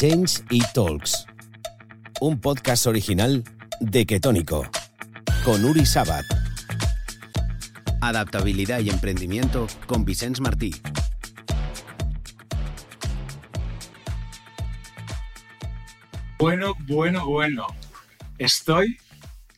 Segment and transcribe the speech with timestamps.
[0.00, 1.26] Change y Talks,
[2.20, 3.42] un podcast original
[3.80, 4.64] de Ketónico,
[5.44, 6.24] con Uri Sabat.
[8.00, 10.70] Adaptabilidad y emprendimiento con Vicens Martí.
[16.38, 17.66] Bueno, bueno, bueno.
[18.38, 18.98] Estoy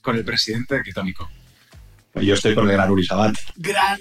[0.01, 1.29] con el presidente de Ketónico.
[2.15, 3.37] Yo estoy con el gran Uri Sabat.
[3.57, 3.99] ¡Gran!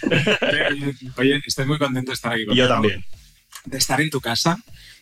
[1.18, 3.04] Oye, estoy muy contento de estar aquí Y yo también.
[3.66, 4.58] De estar en tu casa,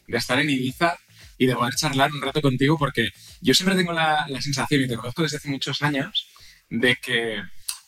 [0.08, 0.98] de estar en Ibiza
[1.38, 4.88] y de poder charlar un rato contigo porque yo siempre tengo la, la sensación, y
[4.88, 6.26] te conozco desde hace muchos años,
[6.70, 7.42] de que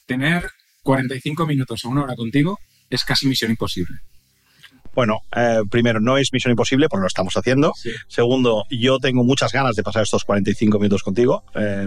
[0.06, 0.50] tener
[0.82, 3.98] 45 minutos o una hora contigo es casi misión imposible.
[4.94, 7.72] Bueno, eh, primero, no es misión imposible porque lo estamos haciendo.
[7.76, 7.90] Sí.
[8.08, 11.44] Segundo, yo tengo muchas ganas de pasar estos 45 minutos contigo.
[11.54, 11.86] Eh,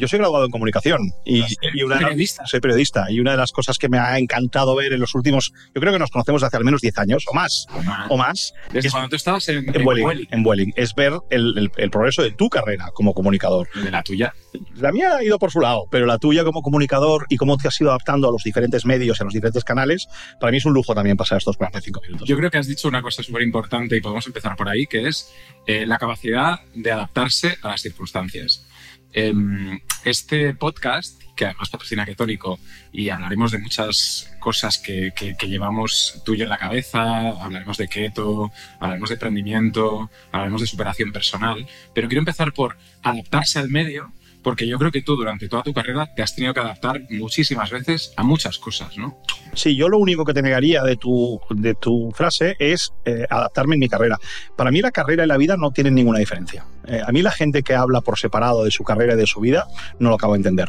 [0.00, 2.46] yo soy graduado en comunicación y, y una de las- periodista.
[2.46, 5.52] soy periodista y una de las cosas que me ha encantado ver en los últimos,
[5.74, 7.66] yo creo que nos conocemos hace al menos 10 años o más,
[8.08, 10.26] o más, Desde es- cuando tú estabas en, en Vueling.
[10.30, 13.68] en Vueling, es ver el, el- el progreso de tu carrera como comunicador.
[13.74, 14.34] De la tuya.
[14.76, 17.68] La mía ha ido por su lado, pero la tuya como comunicador y cómo te
[17.68, 20.08] has ido adaptando a los diferentes medios, a los diferentes canales,
[20.40, 22.28] para mí es un lujo también pasar estos 45 minutos.
[22.28, 25.06] Yo creo que has dicho una cosa súper importante y podemos empezar por ahí, que
[25.08, 25.30] es
[25.66, 28.66] eh, la capacidad de adaptarse a las circunstancias.
[29.12, 32.58] Em, este podcast, que además patrocina Ketónico,
[32.92, 37.76] y hablaremos de muchas cosas que, que- llevamos tú y yo en la cabeza, hablaremos
[37.78, 43.68] de keto, hablaremos de emprendimiento, hablaremos de superación personal, pero quiero empezar por adaptarse al
[43.68, 44.12] medio,
[44.42, 47.70] porque yo creo que tú durante toda tu carrera te has tenido que adaptar muchísimas
[47.70, 49.18] veces a muchas cosas, ¿no?
[49.54, 53.74] Sí, yo lo único que te negaría de tu, de tu frase es eh, adaptarme
[53.74, 54.18] en mi carrera.
[54.56, 56.64] Para mí la carrera y la vida no tienen ninguna diferencia.
[56.86, 59.40] Eh, a mí la gente que habla por separado de su carrera y de su
[59.40, 59.66] vida
[59.98, 60.68] no lo acabo de entender.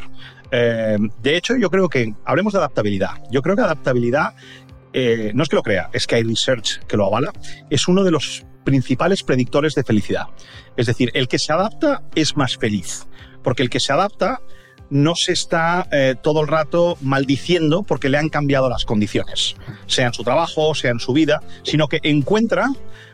[0.52, 4.36] Eh, de hecho, yo creo que, hablemos de adaptabilidad, yo creo que adaptabilidad,
[4.94, 7.32] eh, no es que lo crea, es que hay research que lo avala,
[7.70, 10.28] es uno de los principales predictores de felicidad.
[10.76, 13.08] Es decir, el que se adapta es más feliz,
[13.44, 14.42] porque el que se adapta
[14.90, 19.56] no se está eh, todo el rato maldiciendo porque le han cambiado las condiciones,
[19.88, 22.68] sea en su trabajo, sea en su vida, sino que encuentra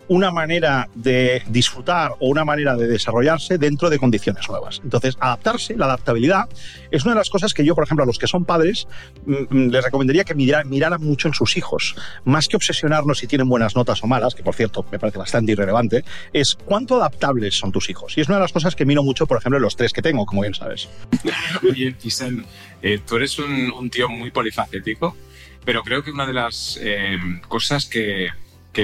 [0.09, 4.79] una manera de disfrutar o una manera de desarrollarse dentro de condiciones nuevas.
[4.84, 6.47] Entonces, adaptarse, la adaptabilidad,
[6.91, 8.88] es una de las cosas que yo, por ejemplo, a los que son padres,
[9.25, 11.96] mm, mm, les recomendaría que mira- miraran mucho en sus hijos.
[12.25, 15.51] Más que obsesionarnos si tienen buenas notas o malas, que por cierto me parece bastante
[15.51, 16.03] irrelevante,
[16.34, 18.17] es cuánto adaptables son tus hijos.
[18.17, 20.01] Y es una de las cosas que miro mucho, por ejemplo, en los tres que
[20.01, 20.88] tengo, como bien sabes.
[21.69, 22.46] Oye, Isen,
[22.81, 25.16] eh, tú eres un, tío muy polifacético,
[25.66, 27.17] pero creo que una de las eh,
[27.47, 28.29] cosas que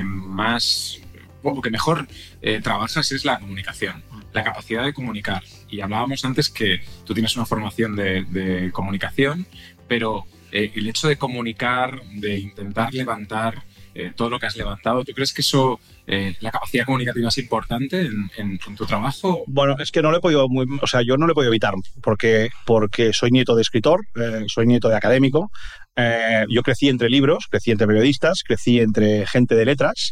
[0.01, 1.02] más
[1.43, 2.07] o que mejor
[2.41, 5.43] eh, trabajas es la comunicación, la capacidad de comunicar.
[5.69, 9.45] Y hablábamos antes que tú tienes una formación de, de comunicación,
[9.87, 13.63] pero eh, el hecho de comunicar, de intentar levantar
[13.95, 17.37] eh, todo lo que has levantado, ¿tú crees que eso, eh, la capacidad comunicativa es
[17.37, 19.43] importante en, en- en tu trabajo?
[19.45, 21.51] Bueno, es que no lo he podido, muy- o sea, yo no lo he podido
[21.51, 25.51] evitar porque, porque soy nieto de escritor, eh, soy nieto de académico.
[25.95, 30.11] eh, yo crecí entre libros, crecí entre periodistas, crecí entre gente de letras.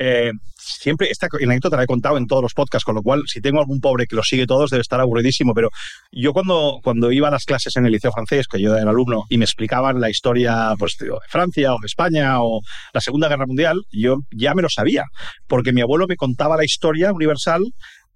[0.00, 0.32] eh,
[0.78, 3.60] siempre, esta anécdota la he contado en todos los podcasts, con lo cual, si tengo
[3.60, 5.54] algún pobre que los sigue todos, debe estar aburridísimo.
[5.54, 5.70] Pero
[6.10, 9.24] yo, cuando, cuando iba a las clases en el liceo francés, que yo era alumno,
[9.28, 12.60] y me explicaban la historia pues, de Francia o de España o
[12.92, 15.04] la Segunda Guerra Mundial, yo ya me lo sabía,
[15.46, 17.62] porque mi abuelo me contaba la historia universal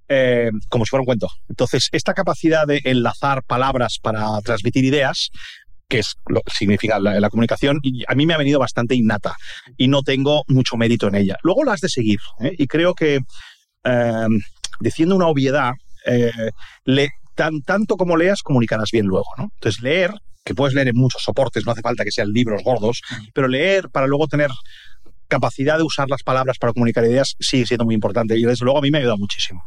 [0.09, 1.28] eh, como si fuera un cuento.
[1.49, 5.31] Entonces, esta capacidad de enlazar palabras para transmitir ideas,
[5.89, 9.37] que es lo significa la, la comunicación, y a mí me ha venido bastante innata
[9.77, 11.37] y no tengo mucho mérito en ella.
[11.43, 12.55] Luego la has de seguir, ¿eh?
[12.59, 13.21] y creo que,
[13.85, 14.27] eh,
[14.81, 15.73] diciendo una obviedad,
[16.07, 16.33] eh,
[16.85, 19.27] le- tan, tanto como leas, comunicarás bien luego.
[19.39, 19.51] ¿no?
[19.55, 20.11] Entonces, leer,
[20.45, 23.03] que puedes leer en muchos soportes, no hace falta que sean libros gordos,
[23.35, 24.51] pero leer para luego tener
[25.29, 28.79] capacidad de usar las palabras para comunicar ideas sigue siendo muy importante y desde luego
[28.79, 29.63] a mí me ha ayudado muchísimo.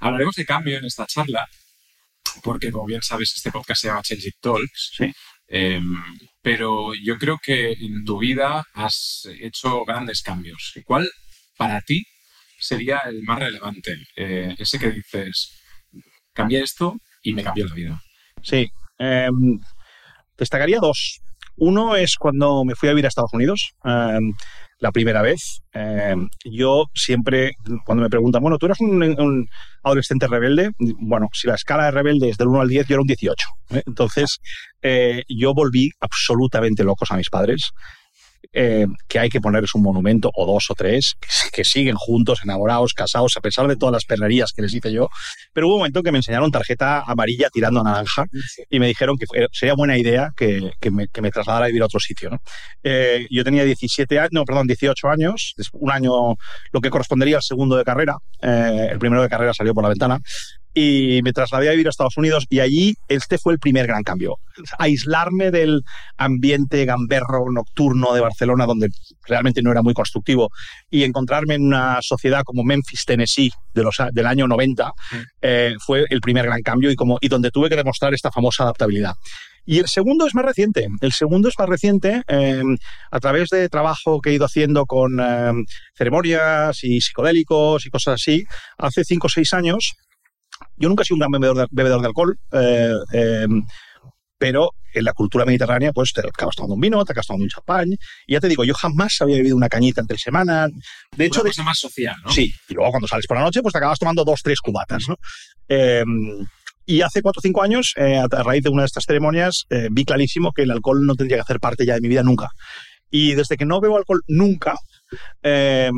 [0.00, 1.46] Hablaremos de cambio en esta charla,
[2.42, 4.92] porque como bien sabes, este podcast se llama Change It Talks.
[4.96, 5.12] Sí.
[5.48, 5.80] Eh,
[6.42, 10.74] pero yo creo que en tu vida has hecho grandes cambios.
[10.84, 11.08] ¿Cuál
[11.56, 12.04] para ti
[12.58, 13.96] sería el más relevante?
[14.16, 15.60] Eh, ese que dices,
[16.32, 18.02] cambié esto y me cambió la vida.
[18.42, 18.70] Sí.
[18.98, 19.28] eh,
[20.36, 21.20] destacaría dos.
[21.56, 24.18] Uno es cuando me fui a vivir a Estados Unidos, eh,
[24.78, 25.62] la primera vez.
[25.72, 26.14] Eh,
[26.44, 27.52] yo siempre,
[27.84, 29.48] cuando me preguntan, bueno, tú eras un,
[29.82, 33.02] adolescente rebelde, bueno, si la escala de rebelde es del 1 al 10, yo era
[33.02, 33.46] un 18.
[33.70, 33.82] ¿eh?
[33.86, 34.38] Entonces,
[34.82, 37.70] eh, yo volví absolutamente locos a mis padres.
[38.52, 41.16] Eh, que hay que ponerles un monumento o dos o tres,
[41.52, 45.08] que, siguen juntos, enamorados, casados, a pesar de todas las perrerías que les hice yo.
[45.52, 48.24] Pero hubo un momento que me enseñaron tarjeta amarilla tirando a naranja
[48.70, 51.86] y me dijeron que sería buena idea que, me, que, me, trasladara a vivir a
[51.86, 52.30] otro sitio.
[52.30, 52.38] ¿no?
[52.82, 56.36] Eh, yo tenía 17 años, no, perdón, 18 años, un año,
[56.72, 58.16] lo que correspondería al segundo de carrera.
[58.40, 60.20] Eh, el primero de carrera salió por la ventana
[60.78, 64.02] y me trasladé a vivir a Estados Unidos y allí este fue el primer gran
[64.02, 64.36] cambio.
[64.78, 65.80] Aislarme del
[66.18, 68.90] ambiente gamberro nocturno de Barcelona, donde
[69.26, 70.50] realmente no era muy constructivo,
[70.90, 75.16] y encontrarme en una sociedad como Memphis, Tennessee, de los, del año 90, mm.
[75.40, 78.64] eh, fue el primer gran cambio y, como, y donde tuve que demostrar esta famosa
[78.64, 79.14] adaptabilidad.
[79.64, 80.88] Y el segundo es más reciente.
[81.00, 82.76] El segundo es más reciente em,
[83.10, 85.64] a través de trabajo que he ido haciendo con em,
[85.94, 88.44] ceremonias y psicodélicos y cosas así.
[88.78, 89.96] Hace cinco o seis años
[90.76, 91.30] yo nunca he sido un gran
[91.70, 93.64] bebedor de, alcohol, eh, em,
[94.38, 97.50] pero en la cultura mediterránea, pues te acabas tomando un vino, te acabas tomando un
[97.50, 97.88] champán.
[98.26, 100.68] Y ya te digo, yo jamás había bebido una cañita entre semana.
[101.16, 102.30] De hecho, una cosa más social, ¿no?
[102.30, 105.04] Sí, y luego cuando sales por la noche, pues te acabas tomando dos, tres cubatas,
[105.08, 105.16] ¿no?
[105.68, 106.46] Em,
[106.86, 109.88] y hace cuatro o cinco años, eh, a raíz de una de estas ceremonias, eh,
[109.90, 112.48] vi clarísimo que el alcohol no tendría que hacer parte ya de mi vida nunca.
[113.10, 114.76] Y desde que no bebo alcohol nunca,
[115.42, 115.90] eh,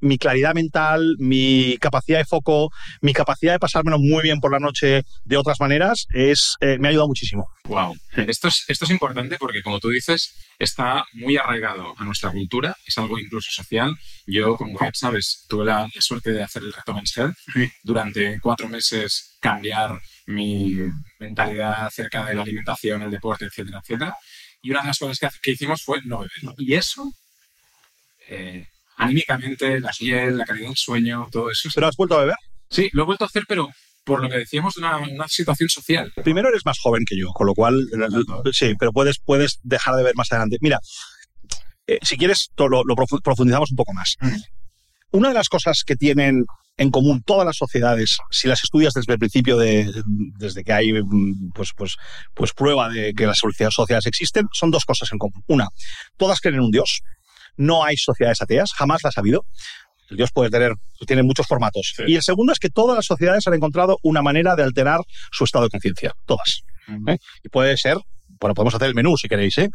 [0.00, 2.70] mi claridad mental, mi capacidad de foco,
[3.00, 6.88] mi capacidad de pasármelo muy bien por la noche de otras maneras, es, eh, me
[6.88, 7.48] ha ayudado muchísimo.
[7.64, 7.96] Wow.
[8.16, 12.76] Esto es, esto es importante porque, como tú dices, está muy arraigado a nuestra cultura,
[12.86, 13.94] es algo incluso social.
[14.26, 17.14] Yo, como ya sabes, tuve la, suerte de hacer el reto Men's
[17.82, 20.76] Durante cuatro meses cambiar mi
[21.18, 24.16] mentalidad acerca de la alimentación, el deporte, etcétera, etcétera.
[24.62, 26.54] Y una de las cosas que, que hicimos fue no beber.
[26.58, 27.12] Y eso
[28.28, 31.68] eh, anímicamente, la piel, la calidad del sueño, todo eso.
[31.74, 32.36] ¿Pero has vuelto a beber?
[32.70, 33.68] Sí, lo he vuelto a hacer, pero
[34.04, 36.12] por lo que decíamos, una, una situación social.
[36.22, 37.74] Primero eres más joven que yo, con lo cual,
[38.52, 40.58] sí, pero puedes, puedes dejar de ver más adelante.
[40.60, 40.78] Mira,
[41.88, 44.16] eh, si quieres, lo, lo, profundizamos un poco más.
[45.10, 46.44] Una de las cosas que tienen
[46.78, 49.90] en común todas las sociedades, si las estudias desde el principio, de,
[50.38, 50.92] desde que hay
[51.54, 51.96] pues, pues,
[52.34, 55.42] pues prueba de que las sociedades existen, son dos cosas en común.
[55.46, 55.68] Una,
[56.16, 57.02] todas creen en un Dios,
[57.56, 59.44] no hay sociedades ateas, jamás las ha habido.
[60.08, 60.72] El Dios puede tener,
[61.06, 61.94] tiene muchos formatos.
[62.06, 65.00] Y el segundo es que todas las sociedades han encontrado una manera de alterar
[65.32, 66.12] su estado de conciencia.
[66.26, 66.62] Todas.
[67.08, 67.18] ¿eh?
[67.42, 67.98] Y puede ser,
[68.40, 69.70] bueno, podemos hacer el menú si queréis, ¿eh?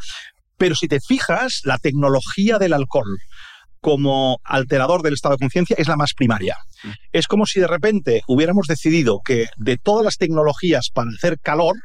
[0.57, 3.17] Pero si te fijas, la tecnología del alcohol
[3.81, 6.55] como alterador del estado de conciencia es la más primaria.
[7.11, 11.75] Es como si de repente hubiéramos decidido que de todas las tecnologías para hacer calor,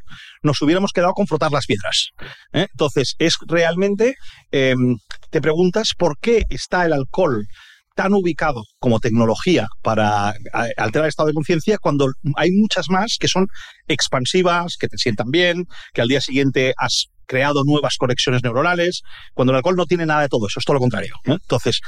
[0.42, 2.10] nos hubiéramos quedado con frotar las piedras.
[2.52, 2.66] ¿eh?
[2.70, 4.14] Entonces, es realmente,
[4.50, 4.98] em,
[5.30, 7.46] te preguntas por qué está el alcohol
[7.94, 10.34] tan ubicado como tecnología para
[10.76, 13.48] alterar el estado de conciencia cuando hay muchas más que son
[13.88, 19.02] expansivas, que te sientan bien, que al día siguiente has creado nuevas conexiones neuronales,
[19.34, 21.14] cuando el alcohol no tiene nada de todo eso, es todo lo contrario.
[21.24, 21.80] Entonces,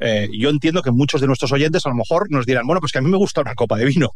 [0.00, 2.92] eh, yo entiendo que muchos de nuestros oyentes a lo mejor nos dirán, bueno, pues
[2.92, 4.10] que a mí me gusta una copa de vino.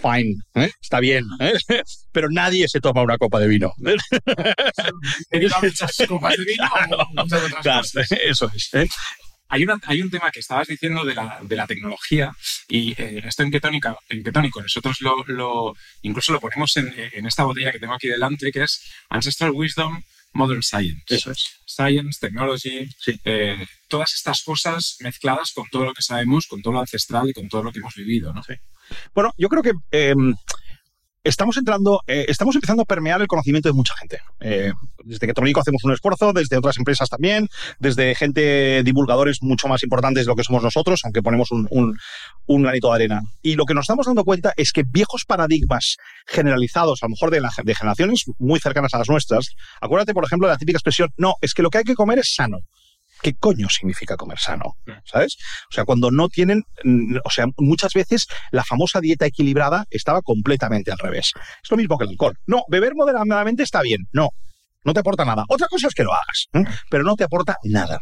[0.00, 0.70] Fine, ¿eh?
[0.80, 1.54] está bien, ¿eh?
[2.12, 3.72] pero nadie se toma una copa de vino.
[6.06, 6.64] copas de vino
[8.28, 8.70] Eso es.
[9.48, 12.36] Hay, una, hay, un tema que estabas diciendo de la, de la tecnología
[12.68, 17.44] y esto en Ketónica, en Ketónico nosotros lo, lo, incluso lo ponemos en, en, esta
[17.44, 20.02] botella que tengo aquí delante que es Ancestral Wisdom
[20.32, 21.02] Modern Science.
[21.08, 21.60] Eso es.
[21.66, 22.88] Science, Technology,
[23.24, 27.32] eh, todas estas cosas mezcladas con todo lo que sabemos, con todo lo ancestral y
[27.32, 28.42] con todo lo que hemos vivido, ¿no?
[29.14, 30.34] Bueno, yo creo que em,
[31.28, 34.20] estamos entrando, eh, estamos empezando a permear el conocimiento de mucha gente.
[34.40, 34.72] Eh,
[35.04, 37.48] desde que Trónico hacemos un esfuerzo, desde otras empresas también,
[37.78, 42.62] desde gente, divulgadores mucho más importantes de lo que somos nosotros, aunque ponemos un, un,
[42.62, 43.22] granito de arena.
[43.42, 47.30] Y lo que nos estamos dando cuenta es que viejos paradigmas generalizados, a lo mejor
[47.30, 51.10] de, de generaciones muy cercanas a las nuestras, acuérdate, por ejemplo, de la típica expresión,
[51.16, 52.58] no, es que lo que hay que comer es sano.
[53.22, 54.76] ¿Qué coño significa comer sano?
[55.04, 55.36] ¿Sabes?
[55.70, 60.22] O sea, cuando no tienen, mm, o sea, muchas veces la famosa dieta equilibrada estaba
[60.22, 61.32] completamente al revés.
[61.62, 62.38] Es lo mismo que el alcohol.
[62.46, 64.06] No, beber moderadamente está bien.
[64.12, 64.30] No,
[64.84, 65.44] no te aporta nada.
[65.48, 66.64] Otra cosa es que lo hagas, ¿eh?
[66.90, 68.00] pero no te aporta nada.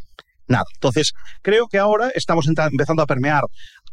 [0.48, 0.64] Nada.
[0.74, 3.42] Entonces, creo que ahora estamos empezando a permear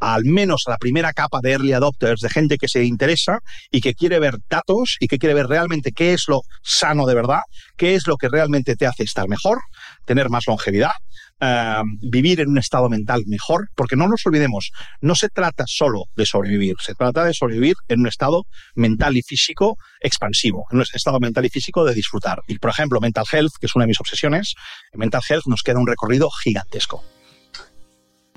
[0.00, 3.38] al menos a la primera capa de early adopters, de gente que se interesa
[3.70, 7.14] y que quiere ver datos y que quiere ver realmente qué es lo sano de
[7.14, 7.40] verdad,
[7.76, 9.58] qué es lo que realmente te hace estar mejor,
[10.04, 10.92] tener más longevidad
[11.40, 14.70] eh, vivir en un estado mental mejor, porque no nos olvidemos,
[15.00, 18.44] no se trata solo de sobrevivir, se trata de sobrevivir en un estado
[18.76, 22.40] mental y físico expansivo, en un estado mental y físico de disfrutar.
[22.46, 24.54] Y, por ejemplo, Mental Health, que es una de mis obsesiones,
[24.92, 27.04] en Mental Health nos queda un recorrido gigantesco.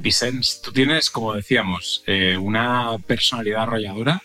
[0.08, 4.22] Vicens, tú tienes, como decíamos, eh, una personalidad arrolladora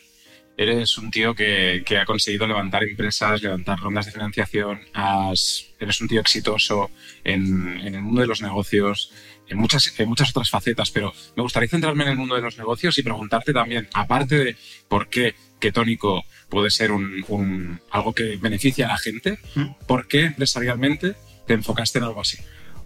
[0.58, 6.00] eres un tío que, que ha conseguido levantar empresas, levantar rondas de financiación, has- eres
[6.02, 6.90] un tío exitoso
[7.24, 9.12] en, en el mundo de los negocios,
[9.48, 12.58] en muchas, en muchas otras facetas, pero me gustaría centrarme en el mundo de los
[12.58, 14.56] negocios y preguntarte también, aparte de
[14.88, 19.68] por qué ketónico puede ser un, un- algo que beneficia a la gente, ¿Mm?
[19.86, 21.14] ¿por qué empresarialmente
[21.46, 22.36] te enfocaste en algo así?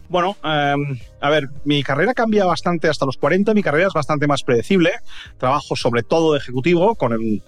[0.08, 0.74] Bueno, eh,
[1.20, 4.92] a ver, mi carrera cambia bastante hasta los 40, mi carrera es bastante más predecible.
[5.38, 7.42] Trabajo sobre todo de ejecutivo, con el-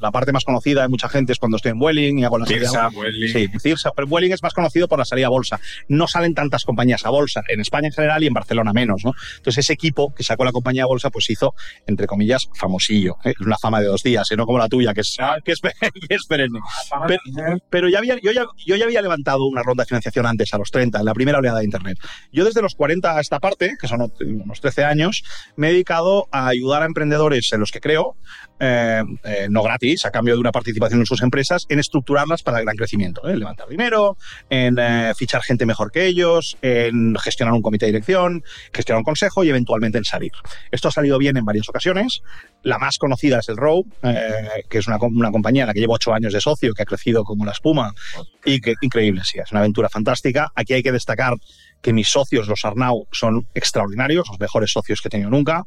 [0.00, 2.46] la parte más conocida de mucha gente es cuando estoy en Vueling y hago la
[2.46, 2.60] salida.
[2.60, 3.28] Tirsa, Welly.
[3.28, 5.60] Sí, Cirsa, pero Vueling es más conocido por la salida a bolsa.
[5.88, 9.12] No salen tantas compañías a bolsa, en España en general y en Barcelona menos, ¿no?
[9.36, 11.54] Entonces ese equipo que sacó la compañía a bolsa, pues hizo,
[11.86, 13.16] entre comillas, famosillo.
[13.24, 13.34] ¿eh?
[13.40, 14.36] Una fama de dos días, ¿eh?
[14.36, 15.60] no como la tuya, que es, que es,
[16.08, 16.60] que es perenne.
[17.06, 17.20] Pero,
[17.70, 20.58] pero ya había, yo, ya, yo ya había levantado una ronda de financiación antes, a
[20.58, 21.98] los 30, en la primera oleada de Internet.
[22.32, 25.22] Yo desde los 40 a esta parte, que son unos 13 años,
[25.56, 28.16] me he dedicado a ayudar a emprendedores en los que creo,
[28.60, 32.58] eh, eh, no gratis, a cambio de una participación en sus empresas, en estructurarlas para
[32.58, 33.26] el gran crecimiento.
[33.28, 33.36] ¿eh?
[33.36, 34.18] Levantar dinero,
[34.50, 38.42] en eh, fichar gente mejor que ellos, en gestionar un comité de dirección,
[38.72, 40.32] gestionar un consejo y eventualmente en salir.
[40.70, 42.22] Esto ha salido bien en varias ocasiones.
[42.62, 45.80] La más conocida es el Row, eh, que es una, una compañía en la que
[45.80, 47.94] llevo ocho años de socio, que ha crecido como la espuma
[48.44, 50.50] y que increíble, sí, es una aventura fantástica.
[50.56, 51.34] Aquí hay que destacar
[51.80, 55.64] que mis socios, los Arnau, son extraordinarios, los mejores socios que he tenido nunca.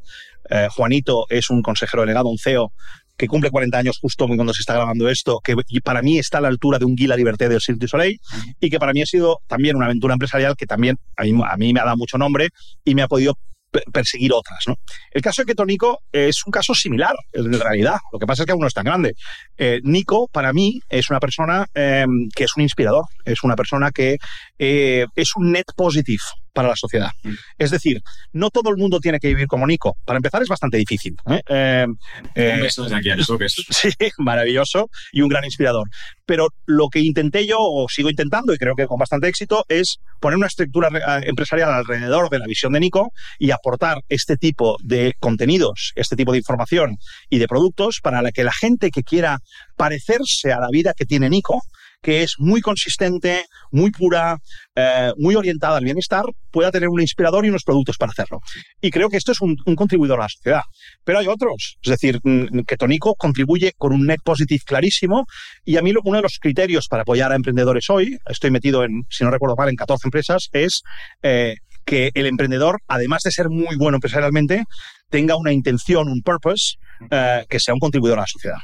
[0.70, 2.72] Juanito es un consejero delegado, un CEO
[3.18, 6.40] que cumple 40 años justo cuando se está grabando esto, que para mí está a
[6.40, 8.18] la altura de un Guy Liberté del Cirque du Soleil
[8.60, 11.56] y que para mí ha sido también una aventura empresarial que también a mí, a
[11.56, 12.48] mí me ha dado mucho nombre
[12.84, 13.34] y me ha podido
[13.70, 14.60] pe- perseguir otras.
[14.68, 14.76] ¿no?
[15.10, 17.96] El caso de Ketónico es un caso similar, en realidad.
[18.12, 19.14] Lo que pasa es que aún no es tan grande.
[19.56, 22.06] Eh, Nico, para mí, es una persona eh,
[22.36, 24.18] que es un inspirador, es una persona que
[24.58, 26.22] eh, es un net positive
[26.58, 27.10] para la sociedad.
[27.22, 27.34] Mm.
[27.56, 29.96] Es decir, no todo el mundo tiene que vivir como Nico.
[30.04, 31.14] Para empezar, es bastante difícil.
[31.30, 31.40] ¿eh?
[31.48, 31.86] Eh,
[32.34, 35.88] eh, Un beso desde aquí a eso, que es Sí, maravilloso y un gran inspirador.
[36.26, 39.98] Pero lo que intenté yo, o sigo intentando, y creo que con bastante éxito, es
[40.20, 44.36] poner una estructura re- eh, empresarial alrededor de la visión de Nico y aportar este
[44.36, 46.96] tipo de contenidos, este tipo de información
[47.30, 49.38] y de productos para que la gente que quiera
[49.76, 51.62] parecerse a la vida que tiene Nico,
[52.02, 54.38] que es muy consistente, muy pura,
[54.74, 58.40] eh, muy orientada al bienestar, pueda tener un inspirador y unos productos para hacerlo.
[58.80, 60.62] Y creo que esto es un, un contribuidor a la sociedad.
[61.04, 61.76] Pero hay otros.
[61.82, 65.26] Es decir, mm, que Tonico contribuye con un net positive clarísimo.
[65.64, 68.84] Y a mí lo- uno de los criterios para apoyar a emprendedores hoy, estoy metido
[68.84, 70.82] en, si no recuerdo mal, en 14 empresas, es
[71.22, 74.64] eh, que el emprendedor, además de ser muy bueno empresarialmente,
[75.10, 76.74] tenga una intención, un purpose,
[77.10, 78.58] eh, que sea un contribuidor a la sociedad.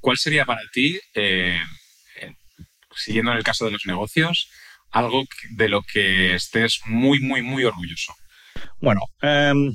[0.00, 0.98] ¿Cuál sería para ti,
[3.04, 4.50] siguiendo en el caso de los negocios,
[4.90, 8.14] algo de lo que estés muy, muy, muy orgulloso?
[8.80, 9.72] Bueno, em,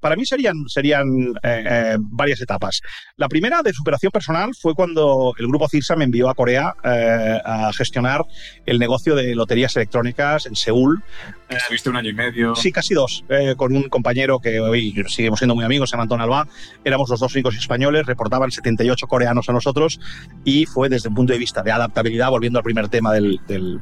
[0.00, 1.08] para mí serían, serían
[1.42, 2.80] eh, eh, varias etapas.
[3.16, 7.40] La primera de superación personal fue cuando el grupo CIRSA me envió a Corea eh,
[7.44, 8.24] a gestionar
[8.66, 11.02] el negocio de loterías electrónicas en Seúl.
[11.48, 12.56] Estuviste un año y medio.
[12.56, 16.02] Sí, casi dos, eh, con un compañero que hoy seguimos siendo muy amigos, se llama
[16.02, 16.48] Antón Alba.
[16.84, 20.00] Éramos los dos únicos españoles, reportaban 78 coreanos a nosotros
[20.44, 23.78] y fue desde el punto de vista de adaptabilidad, volviendo al primer tema del, del,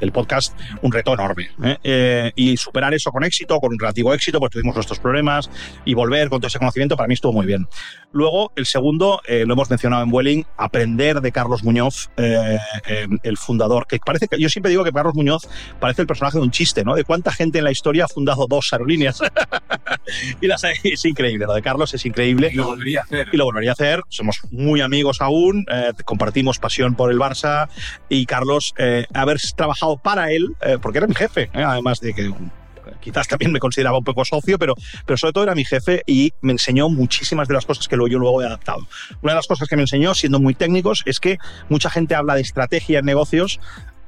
[0.00, 1.50] del podcast, un reto enorme.
[1.62, 1.78] ¿eh?
[1.82, 5.50] Eh, y superar eso con éxito, con un relativo éxito, pues tuvimos nuestros problemas
[5.86, 7.66] y volver con todo ese conocimiento para mí estuvo muy bien.
[8.12, 13.06] Luego, el segundo, eh, lo hemos mencionado en Vueling, aprender de Carlos Muñoz, eh, eh,
[13.22, 15.48] el fundador, que parece que yo siempre digo que Carlos Muñoz
[15.80, 16.94] parece el personaje de un chiste, ¿no?
[16.94, 19.20] De cuánta gente en la historia ha fundado dos aerolíneas.
[20.40, 23.28] y las, es increíble, lo de Carlos es increíble Y lo volvería a hacer.
[23.32, 24.02] y lo volvería a hacer.
[24.08, 27.68] Somos muy amigos aún, eh, compartimos pasión por el Barça
[28.08, 32.14] y Carlos, eh, haber trabajado para él, eh, porque era mi jefe, eh, además de
[32.14, 32.32] que
[33.00, 34.74] quizás también me consideraba un poco socio, pero,
[35.06, 38.08] pero sobre todo era mi jefe y me enseñó muchísimas de las cosas que luego
[38.08, 38.86] yo luego he adaptado.
[39.22, 42.34] Una de las cosas que me enseñó, siendo muy técnicos, es que mucha gente habla
[42.34, 43.60] de estrategia en negocios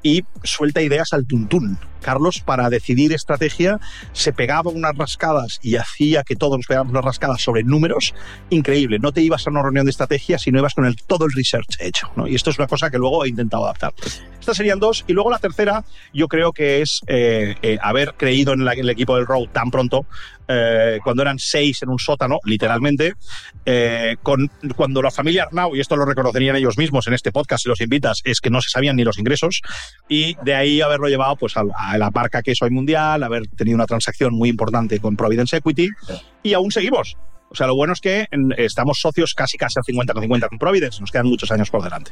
[0.05, 1.79] y suelta ideas al tuntún.
[2.03, 3.81] Carlos, para decidir estrategia,
[4.13, 8.15] se pegaba unas rascadas y hacía que todos nos pegáramos unas rascadas sobre números.
[8.51, 8.99] Increíble.
[8.99, 11.77] No te ibas a una reunión de estrategia, sino ibas con el, todo el research
[11.81, 12.11] hecho.
[12.15, 12.29] ¿no?
[12.29, 13.95] Y esto es una cosa que luego he intentado adaptar.
[14.39, 15.05] Estas serían dos.
[15.09, 18.91] Y luego la tercera, yo creo que es eh, eh, haber creído en, en el
[18.91, 20.05] equipo del Road tan pronto,
[20.49, 23.15] eh, cuando eran seis en un sótano, literalmente,
[23.65, 27.63] eh, con, cuando la familia Arnau, y esto lo reconocerían ellos mismos en este podcast
[27.63, 29.63] si los invitas, es que no se sabían ni los ingresos,
[30.09, 33.47] y de ahí haberlo llevado pues, a, a la marca que es hoy mundial, haber
[33.49, 35.89] tenido una transacción muy importante con Providence Equity,
[36.43, 37.17] y aún seguimos.
[37.55, 40.59] O sea, lo bueno es que estamos socios casi casi al 50 con 50 con
[40.59, 42.11] Providence, nos quedan muchos años por delante.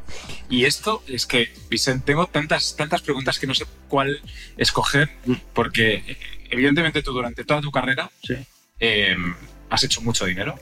[0.48, 4.20] Y esto es que, Vicente, tengo tantas, tantas preguntas que no sé cuál
[4.56, 5.10] escoger,
[5.52, 6.16] porque
[6.52, 8.34] evidentemente tú durante toda tu carrera Sí.
[8.78, 9.16] eh,
[9.70, 10.54] has hecho mucho dinero.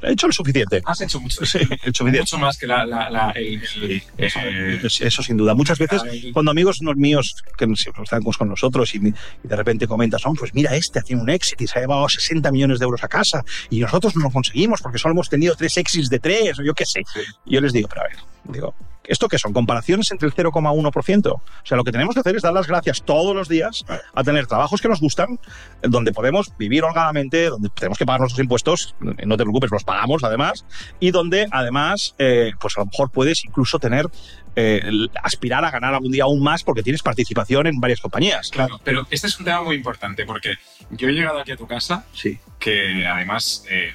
[0.00, 0.80] He hecho lo suficiente.
[0.84, 1.44] Has hecho mucho.
[1.46, 2.04] Sí, he hecho.
[2.04, 5.54] Mucho más que la, la- la- el, el- Eso, eh, eso sin duda.
[5.54, 9.12] Muchas veces, el- cuando amigos míos que nos- están con nosotros y, y
[9.48, 12.08] de repente comentas, "Oh, pues mira, este ha tenido un éxito y se ha llevado
[12.08, 15.54] 60 millones de euros a casa y nosotros no lo conseguimos porque solo hemos tenido
[15.56, 17.02] tres éxitos de tres o yo qué sé.
[17.12, 17.20] Sí.
[17.46, 19.52] Yo les digo, pero a ver, digo, ¿esto qué son?
[19.52, 21.26] Comparaciones entre el 0,1%.
[21.32, 24.24] O sea, lo que tenemos que hacer es dar las gracias todos los días a
[24.24, 25.38] tener trabajos que nos gustan,
[25.82, 30.22] donde podemos vivir holgadamente, donde tenemos que pagar nuestros impuestos, no te preocupes, los pagamos
[30.24, 30.64] además,
[31.00, 34.06] y donde además, eh, pues a lo mejor puedes incluso tener,
[34.54, 34.82] eh,
[35.22, 38.50] aspirar a ganar algún día aún más porque tienes participación en varias compañías.
[38.50, 40.56] Claro, pero este es un tema muy importante porque
[40.90, 42.38] yo he llegado aquí a tu casa, Sí.
[42.58, 43.92] que además eh,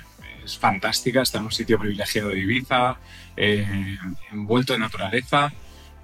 [0.48, 2.98] es fantástica, está en un sitio privilegiado de Ibiza,
[3.36, 3.98] eh,
[4.32, 5.54] envuelto en naturaleza.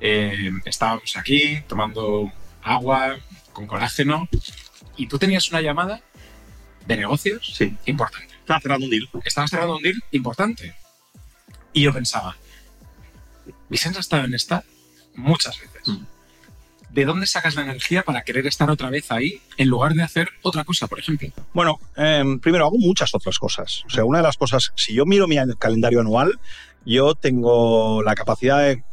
[0.05, 2.29] eh, estábamos aquí tomando
[2.61, 3.15] agua
[3.53, 4.27] con colágeno
[4.97, 6.01] y tú tenías una llamada
[6.85, 7.77] de negocios Sí.
[7.85, 8.33] importante.
[8.41, 9.09] Está cerrando un deal.
[9.23, 10.75] Estabas cerrando un deal importante.
[11.71, 12.35] Y yo pensaba,
[13.69, 14.63] Vicente ha estado en esta
[15.15, 15.72] muchas veces.
[16.93, 20.29] ¿De dónde sacas la energía para querer estar otra vez ahí en lugar de hacer
[20.43, 21.27] otra cosa, por ejemplo?
[21.51, 23.81] Bueno, em, primero hago muchas otras cosas.
[23.87, 26.39] O sea, una de las cosas, si yo miro mi calendario anual,
[26.85, 28.83] yo tengo la capacidad de...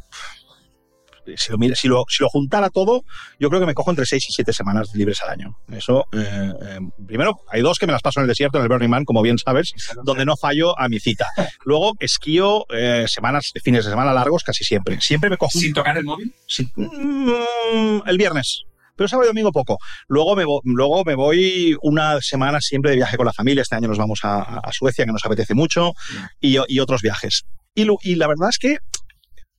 [1.37, 3.03] Si lo, mira- si, lo, si lo juntara todo,
[3.39, 5.57] yo creo que me cojo entre 6 y 7 semanas libres al año.
[5.71, 8.69] Eso, eh, eh, primero, hay dos que me las paso en el desierto, en el
[8.69, 9.73] Burning Man, como bien sabes,
[10.03, 11.27] donde no fallo a mi cita.
[11.65, 14.99] Luego, esquío eh, semanas, fines de semana largos casi siempre.
[15.01, 16.33] Siempre me cojo Sin tocar el móvil.
[16.47, 16.69] Sí.
[16.75, 18.63] Mm, el viernes.
[18.95, 19.77] Pero sábado y domingo poco.
[20.07, 23.61] Luego me, luego me voy una semana siempre de viaje con la familia.
[23.63, 25.93] Este año nos vamos a, a Suecia, que nos apetece mucho,
[26.39, 27.45] y, y otros viajes.
[27.73, 28.77] Y, lo- y la verdad es que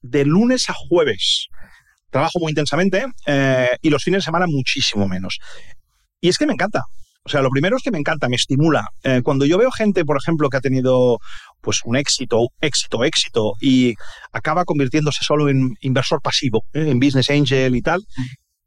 [0.03, 1.49] de lunes a jueves
[2.13, 5.41] trabajo muy intensamente eh, y los fines de semana muchísimo menos.
[6.21, 6.85] Y es que me encanta.
[7.25, 8.89] O sea, lo primero es que me encanta, me estimula.
[9.05, 11.19] Eh, cuando yo veo gente, por ejemplo, que ha tenido
[11.61, 13.95] pues un éxito, éxito, éxito, y
[14.33, 16.91] acaba convirtiéndose solo en inversor pasivo, ¿eh?
[16.91, 18.05] en business angel y tal,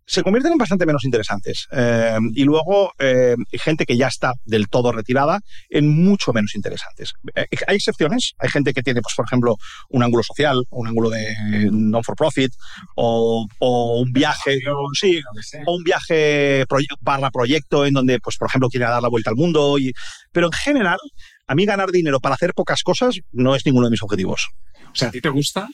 [0.07, 1.67] se convierten en bastante menos interesantes.
[1.71, 7.13] Eh, y luego eh, gente que ya está del todo retirada en mucho menos interesantes.
[7.33, 8.33] Eh, hay excepciones.
[8.37, 9.57] Hay gente que tiene, pues, por ejemplo,
[9.89, 11.35] un ángulo social, un ángulo de
[11.71, 12.51] non-for-profit
[12.95, 14.59] o, un viaje.
[14.99, 15.21] Sí,
[15.65, 19.31] o un viaje proye- barra proyecto en donde, pues, por ejemplo, quiere dar la vuelta
[19.31, 19.79] al mundo.
[19.79, 19.91] Y,
[20.31, 20.99] pero en general,
[21.47, 24.49] a mí ganar dinero para hacer pocas cosas no es ninguno de mis objetivos.
[24.91, 25.67] O sea, a ti te gusta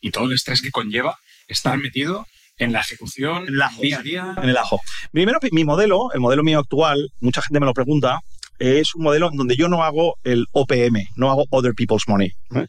[0.00, 2.26] y todo el estrés que conlleva estar metido
[2.60, 4.34] en la ejecución, En el ajo, día a día.
[4.42, 4.80] En el ajo.
[5.10, 8.20] Primero, mi modelo, el modelo mío actual, mucha gente me lo pregunta,
[8.58, 12.32] es un modelo en donde yo no hago el OPM, no hago Other People's Money.
[12.54, 12.66] ¿eh?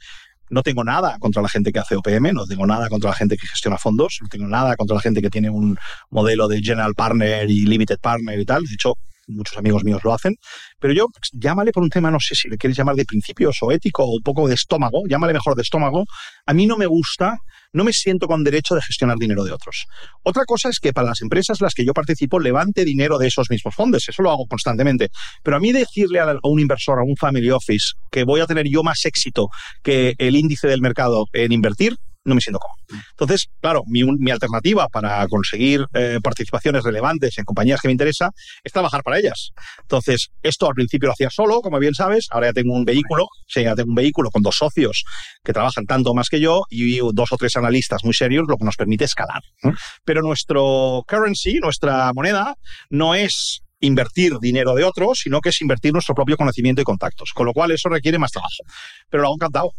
[0.50, 3.38] No tengo nada contra la gente que hace OPM, no tengo nada contra la gente
[3.38, 5.78] que gestiona fondos, no tengo nada contra la gente que tiene un
[6.10, 8.64] modelo de General Partner y Limited Partner y tal.
[8.64, 8.96] De hecho,
[9.36, 10.36] muchos amigos míos lo hacen.
[10.80, 13.72] Pero yo, llámale por un tema, no sé si le quieres llamar de principios o
[13.72, 16.06] ético o un poco de estómago, llámale mejor de estómago.
[16.46, 17.38] A mí no me gusta,
[17.74, 19.86] no me siento con derecho de gestionar dinero de otros.
[20.24, 23.50] Otra cosa es que para las empresas las que yo participo levante dinero de esos
[23.50, 25.10] mismos fondos, eso lo hago constantemente.
[25.44, 28.67] Pero a mí decirle a un inversor, a un family office, que voy a tener
[28.67, 29.48] yo más éxito
[29.84, 32.82] que el índice del mercado en invertir, no me siento cómodo.
[33.12, 38.32] Entonces, claro, mi, mi alternativa para conseguir eh, participaciones relevantes en compañías que me interesa
[38.64, 39.52] es trabajar para ellas.
[39.82, 43.28] Entonces, esto al principio lo hacía solo, como bien sabes, ahora ya tengo un vehículo,
[43.48, 45.04] sí, ya tengo un vehículo con dos socios
[45.44, 48.66] que trabajan tanto más que yo y dos o tres analistas muy serios, lo que
[48.66, 49.42] nos permite escalar.
[49.64, 49.74] ¿no?
[50.04, 52.56] Pero nuestro currency, nuestra moneda,
[52.90, 57.32] no es invertir dinero de otros, sino que es invertir nuestro propio conocimiento y contactos,
[57.34, 58.64] con lo cual eso requiere más trabajo.
[59.10, 59.74] Pero lo hago encantado.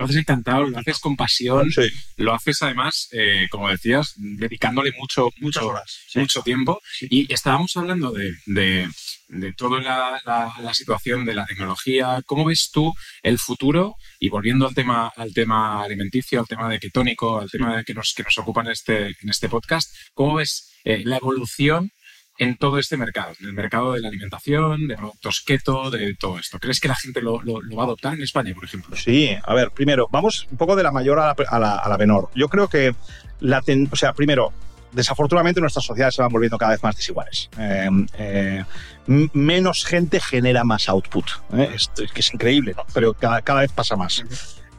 [0.00, 1.82] Lo haces encantado, lo haces con pasión, Sí.
[2.16, 5.74] lo haces además, eh, como decías, dedicándole mucho, mucho,
[6.08, 6.18] sí.
[6.20, 6.80] mucho tiempo.
[7.02, 8.88] Y estábamos hablando de, de,
[9.28, 12.22] de toda la, la- la situación de la tecnología.
[12.24, 13.94] ¿Cómo ves tú el futuro?
[14.18, 17.92] Y volviendo al tema, al tema alimenticio, al tema de ketónico, al tema de que
[17.92, 21.92] nos, que nos ocupa en este, en este podcast, ¿cómo ves eh, la evolución
[22.40, 23.32] en todo este mercado?
[23.40, 26.58] En el mercado de la alimentación, de productos keto, de todo esto.
[26.58, 28.96] ¿Crees que la gente lo, lo- lo va a adoptar en España, por ejemplo?
[28.96, 31.88] Sí, a ver, primero, vamos un poco de la mayor a la, a la- a
[31.88, 32.30] la menor.
[32.34, 32.94] Yo creo que,
[33.40, 34.52] la ten- o sea, primero,
[34.92, 37.48] desafortunadamente nuestras sociedades se van volviendo cada vez más desiguales.
[37.58, 38.64] Eh, eh,
[39.06, 41.26] menos gente genera más output.
[41.52, 41.70] ¿eh?
[41.74, 42.84] Esto es que es increíble, ¿no?
[42.94, 44.24] Pero cada, cada vez pasa más.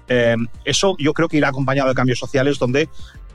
[0.07, 2.89] Eh, eso yo creo que irá acompañado de cambios sociales donde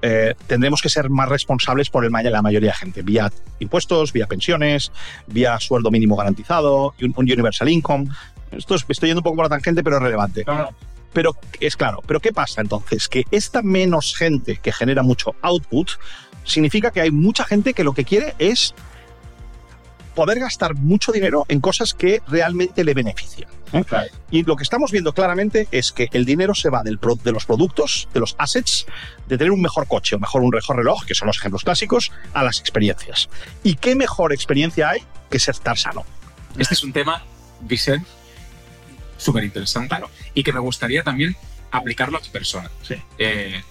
[0.09, 4.27] eh, tendremos que ser más responsables por el la mayoría de gente, vía impuestos, vía
[4.29, 4.93] pensiones,
[5.27, 8.07] vía sueldo mínimo garantizado, un, un universal income.
[8.53, 10.45] Esto es- estoy yendo un poco por la tangente, pero es relevante.
[11.13, 13.09] Pero es claro, pero ¿qué pasa entonces?
[13.09, 15.91] Que esta menos gente que genera mucho output
[16.45, 18.75] significa que hay mucha gente que lo que quiere es
[20.17, 23.49] poder gastar mucho dinero en cosas que realmente le benefician.
[23.73, 23.85] ¿eh?
[23.85, 24.09] Claro.
[24.33, 27.31] Y lo que estamos viendo claramente es que el dinero se va del pro- de
[27.31, 28.87] los productos, de los assets,
[29.29, 32.11] de tener un mejor coche o mejor un mejor reloj, que son los ejemplos clásicos,
[32.35, 33.29] a las experiencias.
[33.63, 36.05] ¿Y qué mejor experiencia hay que ser estar sano?
[36.59, 37.23] Este es un tema,
[37.61, 38.05] Vicent,
[39.19, 39.95] súper interesante
[40.35, 41.37] y que me gustaría también
[41.71, 42.71] aplicarlo a tu persona.
[42.83, 42.95] Sí.
[43.19, 43.63] Eh,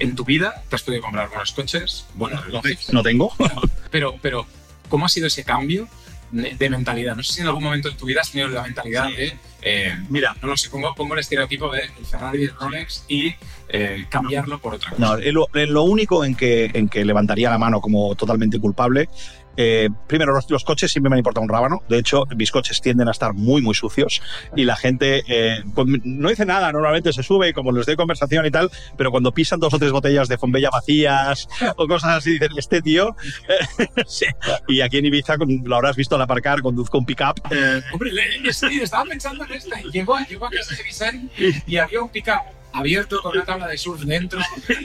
[0.00, 3.32] en tu vida te has podido comprar buenos coches, buenos relojes, No tengo.
[3.90, 4.46] pero, pero
[4.92, 5.88] ¿cómo ha sido ese cambio
[6.32, 7.16] de, de mentalidad?
[7.16, 9.96] No sé si en algún momento en tu vida has tenido la mentalidad de, eh,
[10.10, 13.34] Mira, no lo sé, pongo, pongo el estereotipo de Ferrari y Rolex y
[13.70, 15.00] eh, cambiarlo por otra cosa.
[15.00, 19.08] No, lo, lo único en que, en que levantaría la mano como totalmente culpable,
[19.56, 21.82] eh, primero, los, los coches siempre me han importado un rábano.
[21.88, 24.22] De hecho, mis coches tienden a estar muy, muy sucios
[24.56, 26.72] y la gente eh, pues, no dice nada.
[26.72, 29.92] Normalmente se sube, como les doy conversación y tal, pero cuando pisan dos o tres
[29.92, 33.16] botellas de Fombella vacías o cosas así, dicen, este tío.
[34.06, 34.26] sí.
[34.68, 37.40] Y aquí en Ibiza, lo habrás visto al aparcar, conduzco un pickup.
[37.50, 38.22] Eh, Hombre, le-
[38.82, 39.80] estaba pensando en esta.
[39.80, 41.32] Y llegó, llegó a casa de Vicent
[41.66, 42.40] y había un pickup
[42.72, 44.40] abierto con una tabla de surf dentro,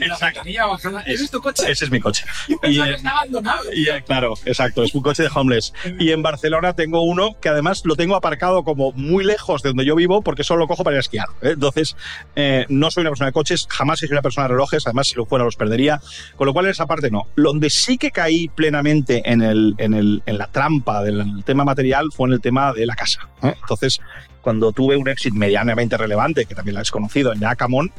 [0.06, 1.00] la ventanilla bajada.
[1.02, 1.70] ¿Ese es tu coche?
[1.70, 2.24] ese es mi coche.
[2.48, 3.62] Y, que estaba abandonado.
[3.72, 5.72] Y, eh, claro, exacto, es un coche de homeless.
[5.98, 9.84] Y en Barcelona tengo uno que además lo tengo aparcado como muy lejos de donde
[9.84, 11.28] yo vivo porque solo lo cojo para ir a esquiar.
[11.42, 11.50] ¿eh?
[11.52, 11.96] Entonces,
[12.36, 15.08] eh, no soy una persona de coches, jamás he sido una persona de relojes, además
[15.08, 16.00] si lo fuera los perdería.
[16.36, 17.26] Con lo cual en esa parte no.
[17.36, 22.08] Donde sí que caí plenamente en, el, en, el, en la trampa del tema material
[22.12, 23.28] fue en el tema de la casa.
[23.42, 23.54] ¿eh?
[23.60, 24.00] Entonces,
[24.40, 27.90] cuando tuve un éxito medianamente relevante, que también lo has conocido, en Yacamón,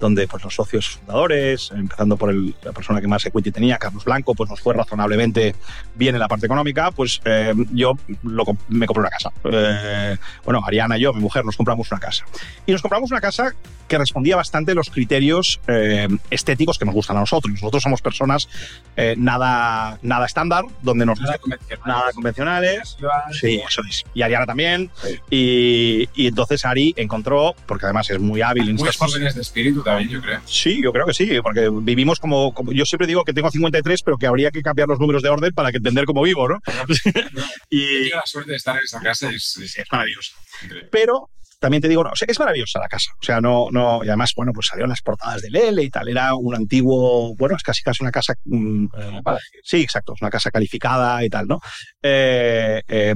[0.00, 4.04] donde pues, los socios fundadores, empezando por el- la persona que más equity tenía, Carlos
[4.04, 5.56] Blanco, pues nos fue razonablemente
[5.96, 9.32] bien en la parte económica, pues eh, yo lo me compré una casa.
[9.44, 12.24] Eh, bueno, Ariana y yo, mi mujer, nos compramos una casa.
[12.64, 13.54] Y nos compramos una casa
[13.88, 17.52] que respondía bastante a los criterios eh, estéticos que nos gustan a nosotros.
[17.54, 18.48] Nosotros somos personas
[18.96, 21.86] eh, nada, nada estándar, donde nos Nada convencional.
[21.88, 22.96] nada convencionales.
[23.32, 24.04] Sí, eso es.
[24.14, 24.90] Y Ariana también.
[25.30, 29.82] Y, y entonces Ari encontró, porque además es muy hábil en Muy jóvenes de espíritu
[29.82, 30.40] también, yo creo.
[30.46, 34.02] Sí, yo creo que sí, porque vivimos como, como- Yo siempre digo que tengo 53,
[34.02, 36.58] pero que habría que cambiar los números de orden para que entender cómo vivo, ¿no?
[37.04, 39.30] Yo y la suerte de estar en esa casa.
[39.30, 39.76] Es, es-
[40.62, 40.88] increíble.
[40.90, 43.10] Pero también te digo, no, o sea, es maravillosa la casa.
[43.20, 46.08] O sea, no, no, y además, bueno, pues salieron las portadas de Lele y tal.
[46.08, 48.34] Era un antiguo, bueno, es casi casi una casa.
[48.44, 49.20] mm, eh,
[49.64, 51.58] sí, exacto, es una casa calificada y tal, ¿no?
[52.02, 53.14] Eh, eh,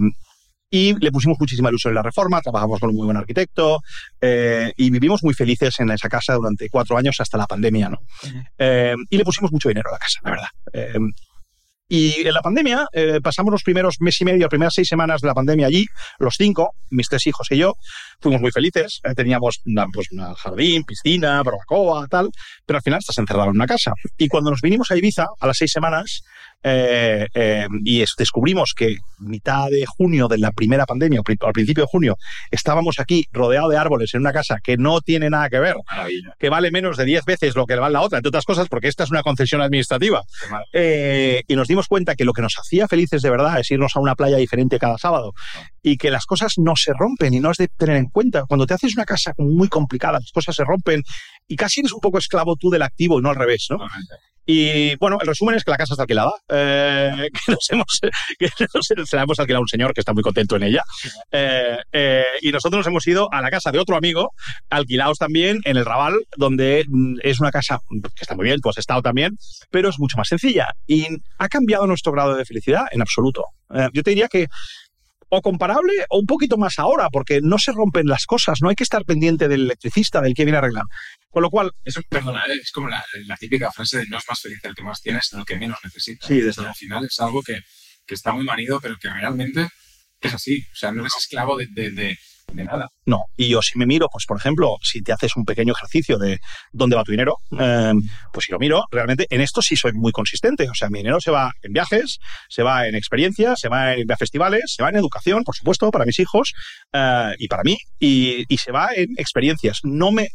[0.73, 3.83] y le pusimos muchísima ilusión en la reforma, trabajamos con un muy buen arquitecto
[4.19, 7.99] eh, y vivimos muy felices en esa casa durante cuatro años hasta la pandemia, ¿no?
[8.57, 10.49] Eh, y le pusimos mucho dinero a la casa, la verdad.
[10.73, 10.99] Eh,
[11.95, 15.21] y en la pandemia eh, pasamos los primeros mes y medio, las primeras seis semanas
[15.21, 15.85] de la pandemia allí,
[16.19, 17.75] los cinco, mis tres hijos y yo,
[18.21, 19.01] fuimos muy felices.
[19.05, 22.31] eh, teníamos una, pues, una jardín, piscina, barbacoa, tal,
[22.67, 23.93] pero al final estás encerrado en una casa.
[24.19, 26.23] Y cuando nos vinimos a Ibiza a las seis semanas
[26.65, 31.83] eh, eh, y es- descubrimos que mitad de junio de la primera pandemia, al principio
[31.85, 32.17] de junio,
[32.53, 36.37] estábamos aquí rodeado de árboles en una casa que no tiene nada que ver, Maravilla.
[36.39, 38.87] que vale menos de 10 veces lo que vale la otra, entre otras cosas, porque
[38.87, 40.23] esta es una concesión administrativa.
[40.73, 43.97] Eh, y nos dimos cuenta que lo que nos hacía felices de verdad es irnos
[43.97, 45.33] a una playa diferente cada sábado
[45.83, 48.45] y que las cosas no se rompen y no es de tener en cuenta.
[48.47, 51.03] Cuando te haces una casa muy complicada, las cosas se rompen
[51.49, 53.79] y casi eres un poco esclavo tú del activo y no al revés, ¿no?
[54.45, 58.01] Y bueno, el resumen es que la casa está alquilada, eh, que, nos hemos,
[58.39, 60.83] que nos- se la hemos alquilado a un señor que está muy contento en ella.
[61.31, 64.33] Eh, eh, y nosotros nos hemos ido a la casa de otro amigo,
[64.69, 68.69] alquilados también en el Raval, donde mm, es una casa que está muy bien, tú
[68.69, 69.39] has estado también,
[69.71, 70.71] pero es mucho más sencilla.
[70.89, 71.07] Y
[71.39, 73.45] ha cambiado nuestro grado de felicidad en absoluto.
[73.73, 74.49] Eh, yo te diría que
[75.35, 78.75] o comparable o un poquito más ahora, porque no se rompen las cosas, no hay
[78.75, 80.85] que estar pendiente del electricista, del que viene a arreglar.
[81.31, 82.59] Con lo cual, Eso, perdona, ¿eh?
[82.63, 85.25] es como la, la típica frase de no es más feliz el que más tienes,
[85.25, 86.27] sino el que menos necesita.
[86.27, 87.63] Sí, desde al final es algo que,
[88.07, 89.69] que está muy manido, pero que realmente
[90.21, 90.67] es así.
[90.71, 92.19] O sea, no eres esclavo de, de, de,
[92.53, 92.89] de nada.
[93.05, 96.19] No, y yo si me miro, pues por ejemplo, si te haces un pequeño ejercicio
[96.19, 96.39] de
[96.73, 97.93] dónde va tu dinero, eh,
[98.33, 100.69] pues si lo miro, realmente en esto sí soy muy consistente.
[100.69, 104.07] O sea, mi dinero se va en viajes, se va en experiencias, se va en
[104.19, 106.53] festivales, se va en educación, por supuesto, para mis hijos
[106.93, 109.81] eh, y para mí, y, y se va en experiencias.
[109.83, 110.29] No, me,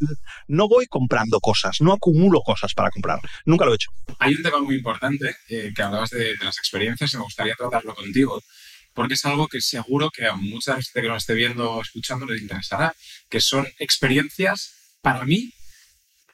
[0.48, 3.20] no voy comprando cosas, no acumulo cosas para comprar.
[3.46, 3.92] Nunca lo he hecho.
[4.20, 7.56] Hay un tema muy importante eh, que hablabas de, de las experiencias y me gustaría
[7.56, 8.42] tratarlo contigo,
[8.98, 12.26] porque es algo que seguro que a mucha gente que nos esté viendo o escuchando
[12.26, 12.96] les interesará,
[13.30, 15.54] que son experiencias para mí,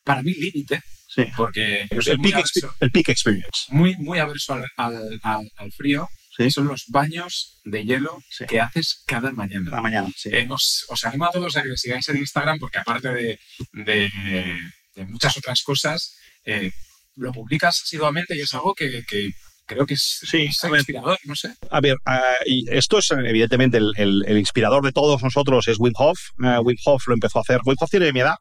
[0.06, 0.82] para mí límite,
[1.14, 1.26] Sí.
[1.36, 3.60] porque El peak, averso, el peak experience.
[3.70, 6.50] muy, muy averso al, al- al- al frío, Sí.
[6.50, 8.46] son los baños de hielo Sí.
[8.48, 9.70] que haces cada mañana.
[9.70, 10.30] La mañana, sí.
[10.32, 13.40] Eh, os, os animo a todos a que sigáis en Instagram porque aparte de,
[13.74, 14.58] de-
[14.96, 16.72] de muchas otras cosas, eh,
[17.18, 19.32] lo publicas asiduamente y es algo que, que
[19.66, 21.54] creo que es, Sí, es inspirador, no sé.
[21.70, 25.78] A ver, ah, y esto es evidentemente el, el- el inspirador de todos nosotros es
[25.80, 26.20] Wim Hof.
[26.44, 28.36] Eh, Wim Hof lo empezó a hacer, Wim Hof tiene mi edad,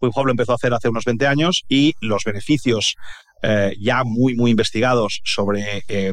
[0.00, 2.94] Wim Hof lo empezó a hacer hace unos 20 años y los beneficios
[3.42, 6.12] eh, ya muy, muy investigados sobre eh,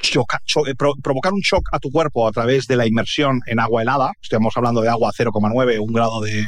[0.00, 3.40] choca- cho- eh, pro- provocar un shock a tu cuerpo a través de la inmersión
[3.46, 6.42] en agua helada, estamos hablando de agua a 0,9, un grado de,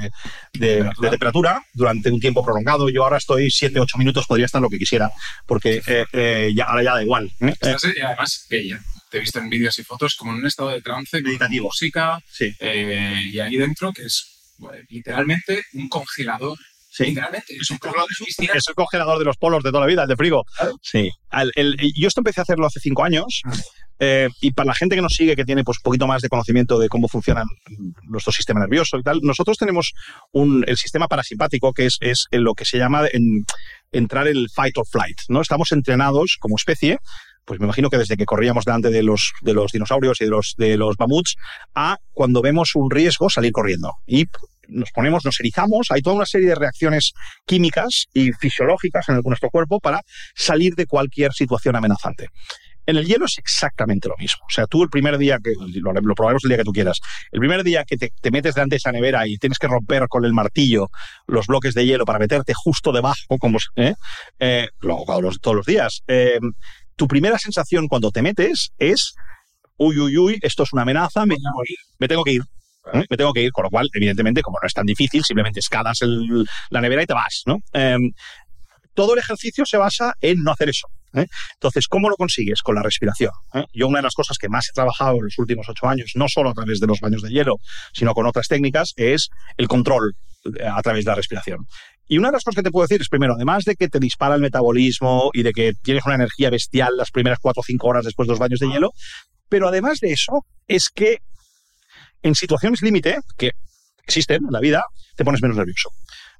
[0.54, 2.88] de- de temperatura durante un tiempo prolongado.
[2.88, 5.10] Yo ahora estoy 7, 8 minutos, podría estar lo que quisiera,
[5.46, 7.30] porque eh, eh, ya, ahora ya da igual.
[7.40, 10.68] Estás, eh, además, ya te he visto en vídeos y fotos como en un estado
[10.70, 11.66] de trance, Meditativo.
[11.68, 14.34] música, sí, y ahí dentro que es
[14.88, 16.58] literalmente un congelador.
[16.90, 17.06] Sí.
[17.06, 18.52] Literalmente, es un una piscina.
[18.54, 20.44] Es el congelador de los polos de toda la vida, el de frigo.
[20.56, 20.76] Claro.
[20.82, 21.10] Sí.
[21.30, 23.42] Al- el- yo esto empecé a hacerlo hace cinco años.
[23.44, 23.52] Ah.
[24.00, 26.28] eh, y para la gente que nos sigue, que tiene pues un poquito más de
[26.28, 27.42] conocimiento de cómo funciona
[28.04, 29.92] nuestro sistema nervioso y tal, nosotros tenemos
[30.30, 33.44] un, el sistema parasimpático, que es, es en lo que se llama en-
[33.90, 35.18] entrar en el fight or flight.
[35.28, 35.40] ¿no?
[35.40, 36.98] Estamos entrenados como especie,
[37.44, 40.30] pues me imagino que desde que corríamos delante de los, de los dinosaurios y de
[40.30, 41.34] los, de los mamuts,
[41.74, 43.94] a cuando vemos un riesgo salir corriendo.
[44.06, 44.26] Y
[44.68, 47.12] nos ponemos, nos erizamos, hay toda una serie de reacciones
[47.46, 50.02] químicas y fisiológicas en nuestro cuerpo para
[50.34, 52.28] salir de cualquier situación amenazante.
[52.86, 54.44] En el hielo es exactamente lo mismo.
[54.46, 56.98] O sea, tú el primer día que, lo, lo probaremos el día que tú quieras,
[57.32, 60.08] el primer día que te, te metes delante de esa nevera y tienes que romper
[60.08, 60.88] con el martillo
[61.26, 63.92] los bloques de hielo para meterte justo debajo, como, ¿eh?
[64.38, 66.38] Eh, lo hago los- todos los días, eh,
[66.96, 69.14] tu primera sensación cuando te metes es,
[69.76, 71.36] uy, uy, uy, esto es una amenaza, me,
[71.98, 72.42] me tengo que ir.
[72.92, 76.00] Me tengo que ir, con lo cual, evidentemente, como no es tan difícil, simplemente escalas
[76.70, 77.58] la nevera y te vas, ¿no?
[77.72, 78.12] Em,
[78.94, 80.88] todo el ejercicio se basa en no hacer eso.
[81.14, 81.26] ¿eh?
[81.54, 82.62] Entonces, ¿cómo lo consigues?
[82.62, 83.30] Con la respiración.
[83.54, 83.64] ¿eh?
[83.72, 86.28] Yo una de las cosas que más he trabajado en los últimos ocho años, no
[86.28, 87.56] solo a través de los baños de hielo,
[87.92, 90.16] sino con otras técnicas, es el control
[90.58, 91.66] eh, a través de la respiración.
[92.08, 93.98] Y una de las cosas que te puedo decir es, primero, además de que te
[93.98, 97.88] dispara el metabolismo y de que tienes una energía bestial las primeras cuatro o cinco
[97.88, 98.92] horas después de los baños de hielo,
[99.48, 101.18] pero además de eso, es que
[102.22, 103.52] en situaciones límite, que
[104.02, 104.82] existen en la vida,
[105.16, 105.90] te pones menos nervioso.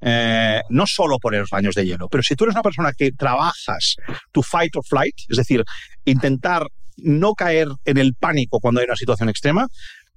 [0.00, 3.10] Eh, no solo por los baños de hielo, pero si tú eres una persona que
[3.12, 3.96] trabajas
[4.30, 5.64] tu fight or flight, es decir,
[6.04, 9.66] intentar no caer en el pánico cuando hay una situación extrema,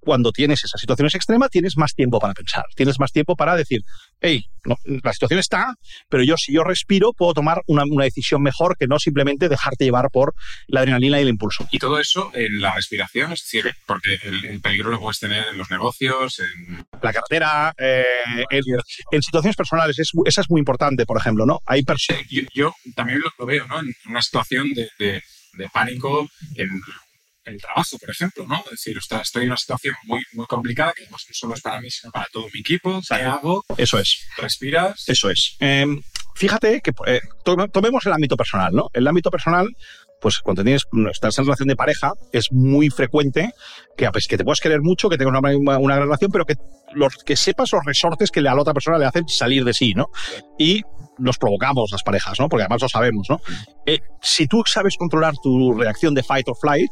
[0.01, 3.81] cuando tienes esas situaciones extremas, tienes más tiempo para pensar, tienes más tiempo para decir,
[4.19, 5.75] hey, no, la situación está,
[6.09, 9.85] pero yo si yo respiro puedo tomar una, una decisión mejor que no simplemente dejarte
[9.85, 10.33] llevar por
[10.67, 11.67] la adrenalina y el impulso.
[11.71, 15.45] Y todo eso en la respiración, es decir, porque el, el peligro lo puedes tener
[15.51, 16.85] en los negocios, en...
[17.01, 18.03] La carretera, eh,
[18.49, 18.63] en,
[19.11, 21.59] en situaciones personales, es, esa es muy importante, por ejemplo, ¿no?
[21.65, 21.83] Hay.
[22.29, 23.79] Yo, yo también lo, lo veo, ¿no?
[23.79, 25.21] En una situación de, de-
[25.53, 26.69] de pánico en
[27.45, 28.58] el trabajo, por ejemplo, ¿no?
[28.65, 31.82] Es decir, ostras, estoy en una situación muy, muy complicada, que no solo es para
[31.82, 33.01] mí, sino para todo mi equipo.
[33.08, 33.63] ¿Qué hago?
[33.77, 34.27] Eso es.
[34.38, 35.04] Respiras.
[35.08, 35.58] Eso es.
[35.60, 35.86] Eh,
[36.36, 38.89] fíjate que eh, to- tomemos el ámbito personal, ¿no?
[38.93, 39.67] El ámbito personal,
[40.21, 43.51] pues cuando tienes, estás en relación de pareja, es muy frecuente
[43.97, 46.56] que, pues, que te puedas querer mucho, que tengas una, una- relación, pero que,
[46.93, 49.93] los, que sepas los resortes que a la otra persona le hacen salir de sí,
[49.95, 50.10] ¿no?
[50.60, 50.84] Y
[51.21, 52.49] nos provocamos las parejas, ¿no?
[52.49, 53.39] Porque además lo sabemos, ¿no?
[53.86, 56.91] Eh, si tú sabes controlar tu reacción de fight or flight,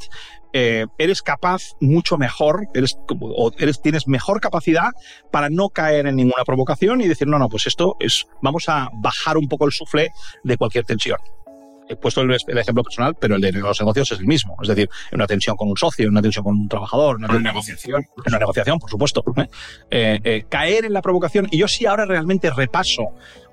[0.53, 4.89] eh, eres capaz mucho mejor, eres, o eres, tienes mejor capacidad
[5.31, 8.89] para no caer en ninguna provocación y decir, no, no, pues esto es, vamos a
[8.93, 10.11] bajar un poco el sufle
[10.43, 11.17] de cualquier tensión.
[11.91, 14.55] He puesto el, el ejemplo personal, pero el de los negocios es el mismo.
[14.61, 17.23] Es decir, en una tensión con un socio, en una tensión con un trabajador, en
[17.25, 18.01] una, Una negociación.
[18.01, 19.23] en una negociación, por supuesto.
[19.89, 21.47] eh, caer en la provocación.
[21.49, 23.05] Y yo sí ahora realmente repaso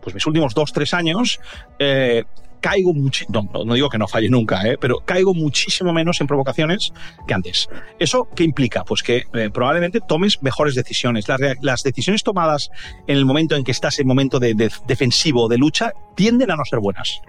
[0.07, 1.41] pues mis últimos dos, tres años,
[1.81, 2.23] eh,
[2.61, 4.79] caigo muchísimo, no, no digo que no falle nunca, ¿eh?
[4.81, 6.93] pero caigo muchísimo menos en provocaciones
[7.27, 7.69] que antes.
[7.99, 8.85] ¿Eso qué implica?
[8.85, 11.27] Pues que eh, probablemente tomes mejores decisiones.
[11.27, 12.71] Las, las decisiones tomadas
[13.09, 16.57] en el momento en que estás en momento de, de defensivo, de lucha, tienden a
[16.57, 17.21] no ser buenas.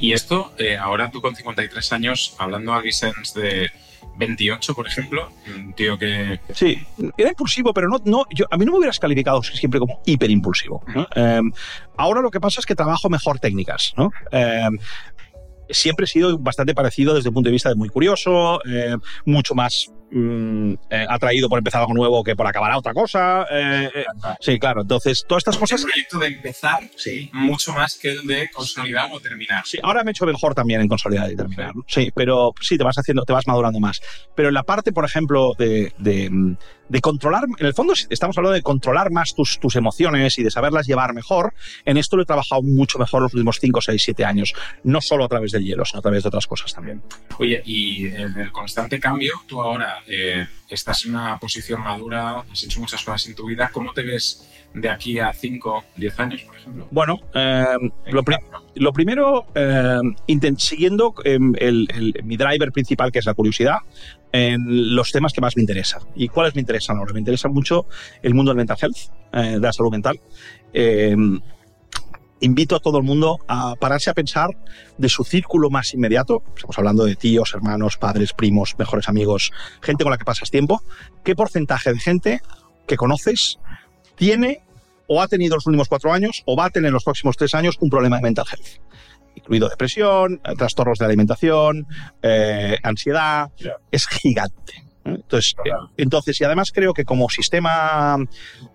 [0.00, 3.70] Y esto, eh, ahora tú con 53 años, hablando a Gisens de
[4.18, 6.40] 28, por ejemplo, un tío que...
[6.52, 6.78] Sí,
[7.16, 10.82] era impulsivo, pero no, no yo, a mí no me hubieras calificado siempre como hiperimpulsivo.
[11.14, 11.40] Eh,
[11.96, 13.94] ahora lo que pasa es que trabajo mejor técnicas.
[13.96, 14.10] ¿no?
[14.32, 14.68] Eh,
[15.70, 19.54] siempre he sido bastante parecido desde el punto de vista de muy curioso, eh, mucho
[19.54, 23.46] más mm, eh, atraído por empezar algo nuevo que por acabar a otra cosa.
[23.50, 24.04] eh, eh,
[24.40, 24.82] sí, claro.
[24.82, 25.82] Entonces, todas estas El cosas.
[25.82, 27.30] proyecto de empezar Sí.
[27.32, 29.62] mucho más que el de consolidar o terminar.
[29.66, 31.72] Sí, ahora me he hecho mejor también en consolidar y terminar.
[31.86, 34.00] Sí, pero sí, te vas haciendo, te vas madurando más.
[34.34, 36.56] Pero en la parte, por ejemplo, de, de, mm,
[36.88, 40.50] de controlar, en el fondo estamos hablando de controlar más tus, tus emociones y de
[40.50, 41.52] saberlas llevar mejor.
[41.84, 44.54] En esto lo he trabajado mucho mejor los últimos 5, 6, 7 años.
[44.84, 47.02] No solo a través del hielo, sino a través de otras cosas también.
[47.38, 52.64] Oye, y en el constante cambio, tú ahora eh, estás en una posición madura, has
[52.64, 53.70] hecho muchas cosas en tu vida.
[53.72, 56.86] ¿Cómo te ves de aquí a 5, 10 años, por ejemplo?
[56.90, 57.64] Bueno, eh,
[58.12, 58.36] lo, pri-
[58.74, 63.78] lo primero, inten- siguiendo el- el- mi driver principal, que es la curiosidad,
[64.30, 66.02] en los temas que más me interesan.
[66.14, 67.12] ¿Y cuáles me interesan ahora?
[67.14, 67.86] Me interesa mucho
[68.22, 68.96] el mundo del mental health,
[69.32, 70.20] eh, de la salud mental.
[72.40, 74.50] Invito a todo el mundo a pararse a pensar
[74.96, 79.50] de su círculo más inmediato, estamos hablando de tíos, hermanos, padres, primos, mejores amigos,
[79.82, 80.80] gente con la que pasas tiempo,
[81.24, 82.40] qué porcentaje de gente
[82.86, 83.58] que conoces
[84.14, 84.62] tiene
[85.08, 87.36] o ha tenido en los últimos cuatro años o va a tener en los próximos
[87.36, 88.82] tres años un problema de mental health,
[89.34, 91.88] incluido depresión, eh, trastornos de alimentación,
[92.22, 93.50] eh, ansiedad,
[93.90, 94.84] es gigante.
[95.04, 98.16] Entonces, eh, entonces, y además creo que como sistema,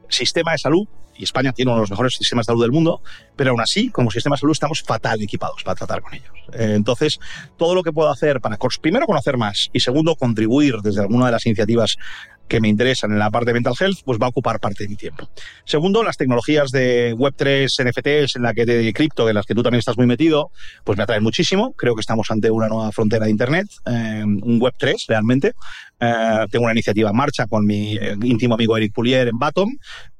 [0.10, 3.02] sistema de salud, y España tiene uno de los mejores sistemas de salud del mundo,
[3.36, 6.32] pero aún así, como sistema de salud, estamos fatal equipados para tratar con ellos.
[6.54, 7.19] Eh, entonces,
[7.58, 11.32] todo lo que puedo hacer para, primero, conocer más y segundo, contribuir desde alguna de
[11.32, 11.97] las iniciativas
[12.47, 14.89] que me interesan en la parte de mental health, pues va a ocupar parte de
[14.89, 15.30] mi tiempo.
[15.65, 19.63] Segundo, las tecnologías de Web3, NFTs, en la que de cripto, en las que tú
[19.63, 20.52] también estás muy metido,
[20.84, 21.73] pues me atraen muchísimo.
[21.73, 25.54] Creo que estamos ante una nueva frontera de Internet, eh, un Web3 realmente.
[25.99, 29.69] Eh, tengo una iniciativa en marcha con mi eh, íntimo amigo Eric Pulier en Batom,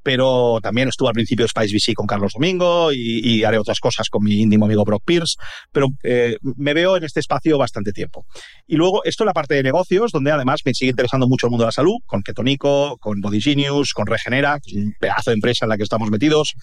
[0.04, 3.80] pero también estuve al principio de Spice VC con Carlos Domingo y, y haré otras
[3.80, 5.36] cosas con mi íntimo amigo Brock Pierce,
[5.72, 8.26] pero eh, me veo en este espacio bastante tiempo.
[8.66, 11.50] Y luego, esto es la parte de negocios, donde además me sigue interesando mucho el
[11.50, 15.30] mundo de la salud, con Ketonico, con Body Genius, con Regenera, que es un pedazo
[15.30, 16.54] de empresa en la que estamos metidos.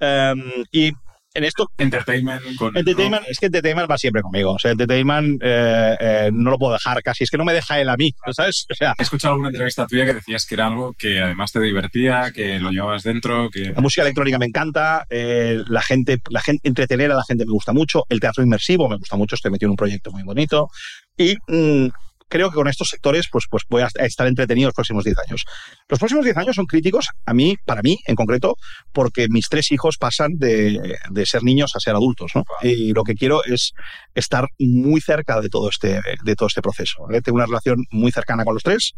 [0.00, 0.92] Em, y
[1.34, 2.76] en esto, Entertainment con...
[2.76, 4.52] Entertainment, es que Entertainment va siempre conmigo.
[4.52, 7.24] O sea, Entertainment eh, eh, no lo puedo dejar casi.
[7.24, 8.66] Es que no me deja él a mí, ¿sabes?
[8.70, 11.60] O sea, He escuchado alguna entrevista tuya que decías que era algo que además te
[11.60, 13.72] divertía, que lo llevabas dentro, que...
[13.74, 17.52] la música electrónica me encanta, eh, la gente, la gente, entretener a la gente me
[17.52, 20.68] gusta mucho, el teatro inmersivo me gusta mucho, estoy metido en un proyecto muy bonito
[21.16, 21.88] y mm,
[22.30, 25.44] creo que con estos sectores pues, pues voy a estar entretenido los próximos 10 años.
[25.88, 28.56] Los próximos 10 años son críticos a mí, para mí en concreto,
[28.92, 32.44] porque mis tres hijos pasan de, de ser niños a ser adultos, ¿no?
[32.62, 33.72] Y lo que quiero es
[34.14, 37.02] estar muy cerca de todo este, de todo este proceso.
[37.02, 37.20] ¿vale?
[37.20, 38.92] Tengo una relación muy cercana con los tres,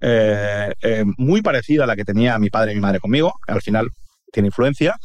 [0.00, 3.34] eh, eh, muy parecida a la que tenía mi padre y mi madre conmigo.
[3.46, 3.88] Al final
[4.32, 4.96] tiene influencia.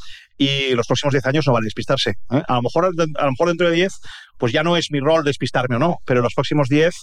[0.43, 2.11] Y los próximos 10 años no vale despistarse.
[2.31, 2.41] ¿eh?
[2.47, 3.93] A, lo mejor, a lo mejor dentro de 10,
[4.37, 6.95] pues ya no es mi rol despistarme o no, pero los próximos 10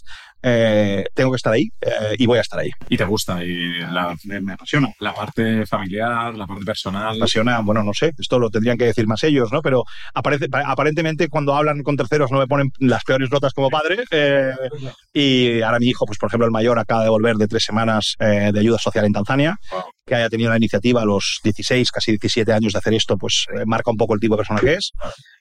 [0.43, 2.71] eh, tengo que estar ahí eh, y voy a estar ahí.
[2.89, 4.89] Y te gusta, y la, Me, apasiona.
[5.01, 7.13] la parte familiar, la parte personal...
[7.13, 9.63] Me apasiona, bueno, no sé, esto lo tendrían que decir más ellos, ¿no?
[9.63, 13.71] Pero aparece, pa- aparentemente cuando hablan con terceros no me ponen las peores notas como
[13.71, 14.03] padre.
[14.11, 14.53] eh,
[15.13, 18.17] y ahora mi hijo, pues por ejemplo, el mayor acaba de volver de tres semanas
[18.19, 19.83] eh, de ayuda social en Tanzania, Wow.
[20.09, 23.47] Que haya tenido la iniciativa a los 16, casi 17 años de hacer esto, pues
[23.57, 24.93] eh, marca un poco el tipo de persona que es.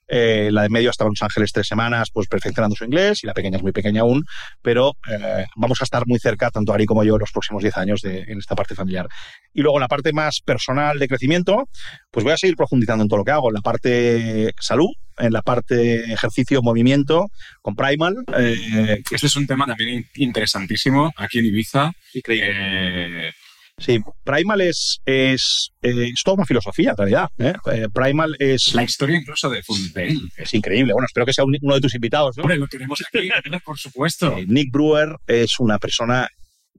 [0.10, 3.34] Eh, la de medio en Los Ángeles tres semanas, pues perfeccionando su inglés, y la
[3.34, 4.24] pequeña es muy pequeña aún,
[4.62, 7.76] pero eh, vamos a estar muy cerca, tanto Ari como yo, en los próximos 10
[7.78, 9.08] años de, en esta parte familiar.
[9.54, 11.68] Y luego en la parte más personal de crecimiento,
[12.12, 15.34] pues voy a seguir profundizando en todo lo que hago, en la parte salud, en
[15.34, 17.26] la parte ejercicio, movimiento,
[17.62, 18.16] con Primal.
[18.38, 21.92] eh, Este es un tema también in- interesantísimo aquí en Ibiza.
[22.14, 23.34] increíble.
[23.80, 27.30] Sí, Primal es, es, eh, es toda una filosofía, en realidad.
[27.38, 27.54] ¿eh?
[27.72, 30.16] Eh, Primal es, la historia incluso de Fundale.
[30.36, 30.94] es increíble.
[30.94, 32.36] Bueno, espero que sea un- uno de tus invitados.
[32.38, 32.44] ¿no?
[32.44, 33.30] Hombre, lo tenemos aquí,
[33.66, 34.36] por supuesto.
[34.48, 36.28] Nick Brewer es una persona,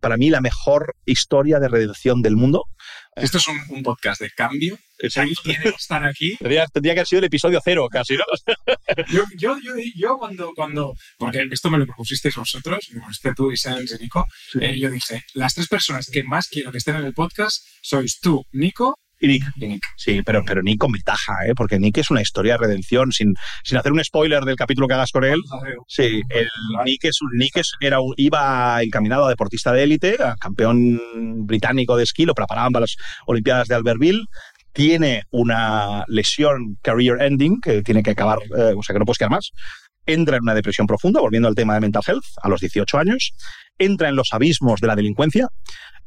[0.00, 2.64] para mí, la mejor historia de redención del mundo.
[3.20, 4.78] Esto es un, un podcast de cambio.
[5.16, 6.36] Ahí tiene que estar aquí.
[6.36, 8.24] Tendría, tendría que haber sido el episodio cero, casi, ¿no?
[9.12, 13.52] Yo, yo, yo, yo cuando, cuando, porque esto me lo propusisteis vosotros, me propusiste tú
[13.52, 14.26] y Sans y Nico,
[14.60, 18.18] eh, yo dije, las tres personas que más quiero que estén en el podcast sois
[18.18, 19.42] tú, Nico Y Nick.
[19.56, 19.86] y Nick.
[19.96, 21.52] Sí, pero, pero Nick con ventaja, ¿eh?
[21.56, 24.94] porque Nick es una historia de redención, sin, sin hacer un spoiler del capítulo que
[24.94, 25.40] hagas con él.
[25.88, 26.48] Sí, el
[26.84, 31.00] Nick, es, un- Nick es- era, iba encaminado a deportista de élite, a campeón
[31.46, 34.24] británico de esquí, lo preparaban para las Olimpiadas de Albertville.
[34.72, 39.18] Tiene una lesión career ending que tiene que acabar, eh, o sea que no puedes
[39.18, 39.50] quedar más.
[40.06, 43.32] Entra en una depresión profunda, volviendo al tema de mental health, a los 18 años.
[43.78, 45.48] Entra en los abismos de la delincuencia.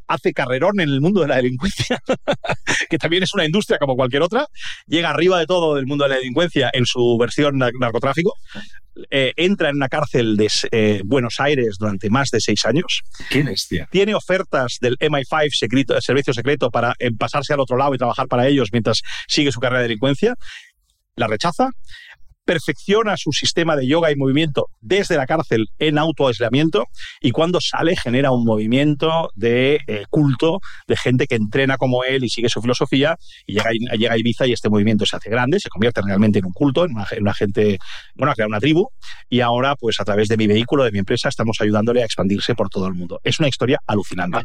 [0.07, 1.99] Hace carrerón en el mundo de la delincuencia,
[2.89, 4.45] que también es una industria como cualquier otra.
[4.87, 8.33] Llega arriba de todo del mundo de la delincuencia en su versión nar- narcotráfico
[9.09, 13.41] eh, entra en una cárcel de eh, Buenos Aires durante más de seis años, Qué
[13.41, 13.87] bestia.
[13.89, 18.27] tiene ofertas del MI5, secreto, servicio secreto, para eh, pasarse al otro lado y trabajar
[18.27, 20.35] para ellos mientras sigue su carrera de delincuencia,
[21.15, 21.69] la rechaza,
[22.51, 26.87] perfecciona su sistema de yoga y movimiento desde la cárcel en autoaislamiento
[27.21, 32.25] y cuando sale genera un movimiento de eh, culto de gente que entrena como él
[32.25, 33.15] y sigue su filosofía
[33.47, 36.45] y llega, llega a Ibiza y este movimiento se hace grande, se convierte realmente en
[36.45, 37.79] un culto, en una, gente,
[38.15, 38.89] bueno, a crear una tribu
[39.29, 42.53] y ahora pues a través de mi vehículo, de mi empresa, estamos ayudándole a expandirse
[42.53, 43.21] por todo el mundo.
[43.23, 44.39] Es una historia alucinante.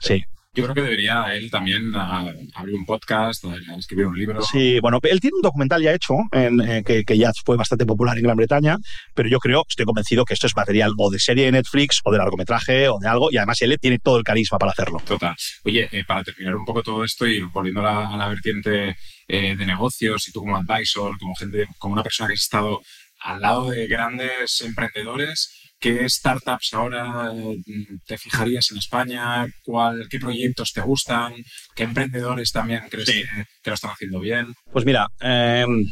[0.00, 0.20] Sí.
[0.54, 3.42] Yo creo que debería él también ah, abrir un podcast,
[3.78, 4.42] escribir un libro.
[4.42, 7.86] Sí, bueno, él tiene un documental ya hecho, en, eh, que, que, ya fue bastante
[7.86, 8.76] popular en Gran Bretaña,
[9.14, 12.12] pero yo creo, estoy convencido que esto es material o de serie de Netflix o
[12.12, 14.98] de largometraje o de algo, y además él tiene todo el carisma para hacerlo.
[15.06, 15.34] Total.
[15.64, 18.94] Oye, eh, para terminar un poco todo esto y volviendo a la, vertiente
[19.28, 22.82] eh, de negocios, y tú como advisor, como gente, como una persona que has estado
[23.20, 29.44] al lado de grandes emprendedores, ¿Qué startups ahora mm, te fijarías en España?
[29.64, 31.34] ¿Cuál, ¿Qué proyectos te gustan?
[31.74, 33.24] ¿Qué emprendedores también crees que,
[33.68, 34.54] lo están haciendo bien?
[34.70, 35.84] Pues mira, em,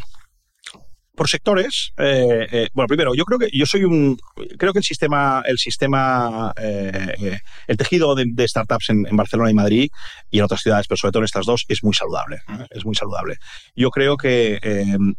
[1.17, 4.17] por sectores, eh, eh, bueno, primero, yo creo que yo soy un,
[4.57, 9.91] creo que el sistema, el sistema, eh, el tejido de, startups en, Barcelona y Madrid
[10.31, 12.39] y en otras ciudades, pero sobre todo en estas dos, es muy saludable,
[12.71, 13.39] es muy saludable.
[13.75, 15.15] Yo creo que em,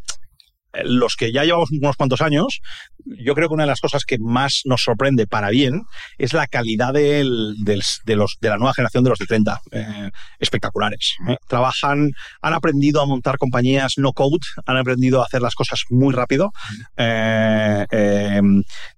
[0.83, 2.61] los que ya llevamos unos cuantos años,
[3.05, 5.83] yo creo que una de las cosas que más nos sorprende para bien
[6.17, 9.61] es la calidad de, los, de la nueva generación de los de 30.
[9.71, 10.09] Eh,
[10.39, 11.15] espectaculares.
[11.27, 11.37] ¿eh?
[11.47, 12.11] Trabajan,
[12.41, 16.51] han aprendido a montar compañías no code, han aprendido a hacer las cosas muy rápido.
[16.97, 18.41] Eh,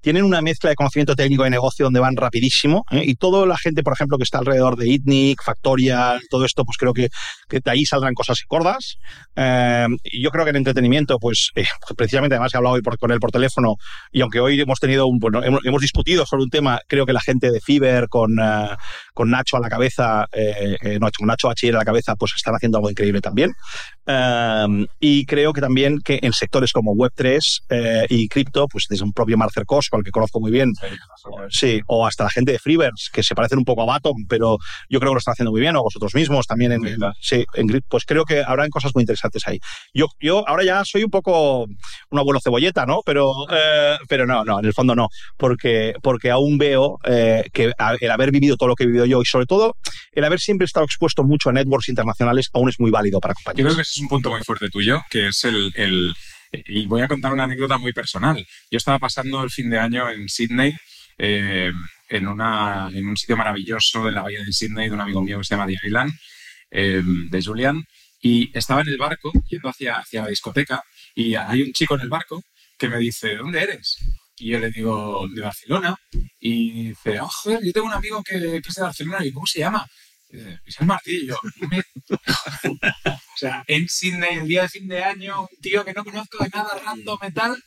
[0.01, 2.86] tienen una mezcla de conocimiento técnico y negocio donde van rapidísimo.
[2.91, 6.78] y toda la gente, por ejemplo, que está alrededor de ITNIC, Factorial, todo esto, pues
[6.78, 7.09] creo que,
[7.49, 8.97] de ahí saldrán cosas gordas.
[10.03, 11.51] y yo creo que en entretenimiento, pues
[11.95, 13.76] precisamente además he hablado hoy con él por teléfono
[14.11, 17.22] y aunque hoy hemos tenido un, bueno, hemos, discutido sobre un tema, creo que la
[17.22, 18.70] gente de Fiverr con, eh,
[19.14, 22.34] con Nacho a la cabeza, eh, eh, no, con Nacho Bachiller a la cabeza, pues
[22.36, 23.53] están haciendo algo increíble también.
[24.99, 29.38] y creo que también que en sectores como Web3 y cripto, pues desde un propio
[29.38, 30.72] Marcel Cos, al que conozco muy bien,
[31.49, 34.57] sí, o hasta la gente de Freeverse, que se parecen un poco a Batom, pero
[34.89, 36.82] yo creo que lo están haciendo muy bien, o vosotros mismos también en,
[37.20, 39.59] sí, en, pues creo que habrán cosas muy interesantes ahí.
[39.93, 43.01] Yo, yo ahora ya soy un poco un abuelo cebolleta, ¿no?
[43.06, 47.74] Pero, eh, pero no, no, en el fondo no, porque, porque aún veo eh, que
[47.99, 49.76] el haber vivido todo lo que he vivido yo y sobre todo
[50.12, 53.72] el haber siempre estado expuesto mucho a networks internacionales aún es muy válido para compañeros.
[53.72, 56.14] Yo creo que ese es un punto muy fuerte tuyo, que es el, el
[56.51, 58.45] y voy a contar una anécdota muy personal.
[58.70, 60.74] Yo estaba pasando el fin de año en Sydney,
[61.18, 61.72] eh,
[62.10, 65.39] en, una, en un sitio maravilloso de la bahía de Sydney, de un amigo mío
[65.39, 66.14] que se llama The Island,
[66.70, 67.84] de Julian,
[68.24, 70.82] y estaba en el barco yendo hacia, hacia la discoteca
[71.16, 72.41] y hay un chico en el barco
[72.78, 73.97] que me dice, ¿de dónde eres?
[74.38, 75.95] Y yo le digo, de Barcelona.
[76.39, 79.26] Y dice, oh, joder, yo tengo un amigo que, que es de Barcelona.
[79.26, 79.88] ¿Y cómo se llama?
[80.30, 81.38] Y dice, es el Martillo.
[82.09, 86.43] o sea, en Sydney, el día de fin de año, un tío que no conozco
[86.43, 87.64] de nada random metal,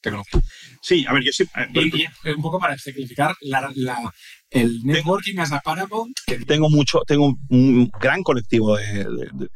[0.00, 0.40] te conozco.
[0.80, 1.44] Sí, a ver, yo sí.
[1.74, 3.72] y, un poco para ejemplificar la,
[4.50, 6.16] el networking as a Paramount.
[6.46, 9.06] Tengo mucho, tengo un gran colectivo, de,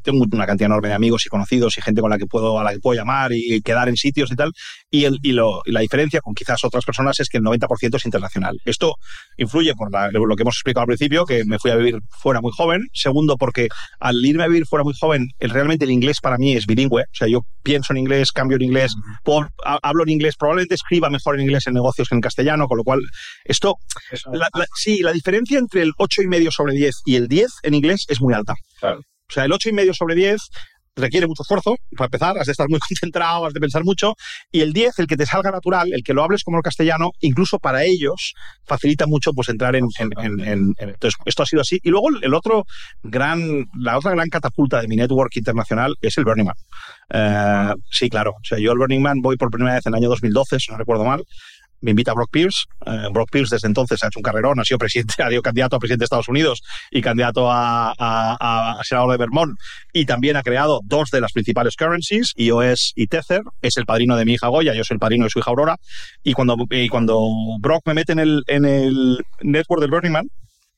[0.02, 2.64] tengo una cantidad enorme de amigos y conocidos y gente con la que puedo, a
[2.64, 4.52] la que puedo llamar y quedar en sitios y tal.
[4.90, 8.04] Y, el, y, lo, la diferencia con quizás otras personas es que el 90% es
[8.04, 8.58] internacional.
[8.64, 8.96] Esto
[9.38, 12.52] influye por lo que hemos explicado al principio, que me fui a vivir fuera muy
[12.54, 12.88] joven.
[12.92, 13.68] Segundo, porque
[14.00, 17.02] al irme a vivir fuera muy joven, el, realmente el inglés para mí es bilingüe.
[17.02, 18.92] O sea, yo pienso en inglés, cambio en inglés,
[19.82, 22.84] hablo en inglés, probablemente escriba mejor en inglés en negocios que en castellano, con lo
[22.84, 23.00] cual
[23.44, 23.76] esto,
[24.82, 28.34] Sí, la diferencia entre el 8,5 sobre 10 y el 10 en inglés es muy
[28.34, 28.54] alta.
[28.82, 30.40] O sea, el 8,5 sobre 10
[30.96, 34.14] requiere mucho esfuerzo, para empezar, has de estar muy concentrado, has de pensar mucho,
[34.50, 37.12] y el 10, el que te salga natural, el que lo hables como el castellano,
[37.20, 42.08] incluso para ellos facilita mucho pues entrar en, entonces esto ha sido así, y luego
[42.20, 42.64] el otro
[43.04, 46.56] gran, la otra gran catapulta de mi network internacional es el Burning Man.
[47.08, 49.98] Eh, sí, claro, o sea, yo al Burning Man voy por primera vez en el
[49.98, 51.22] año 2012, si no recuerdo mal,
[51.82, 52.64] me invita a Brock Pierce.
[52.86, 55.76] Eh, Brock Pierce desde entonces ha hecho un carrerón, ha sido presidente, ha sido candidato
[55.76, 59.58] a presidente de Estados Unidos y candidato a, senador de Vermont
[59.92, 63.42] y también ha creado dos de las principales currencies, iOS y Tether.
[63.60, 65.76] Es el padrino de mi hija Goya, yo soy el padrino de su hija Aurora.
[66.22, 66.56] Y cuando,
[66.90, 67.28] cuando
[67.60, 70.28] Brock me mete en el, en el network del Burning Man,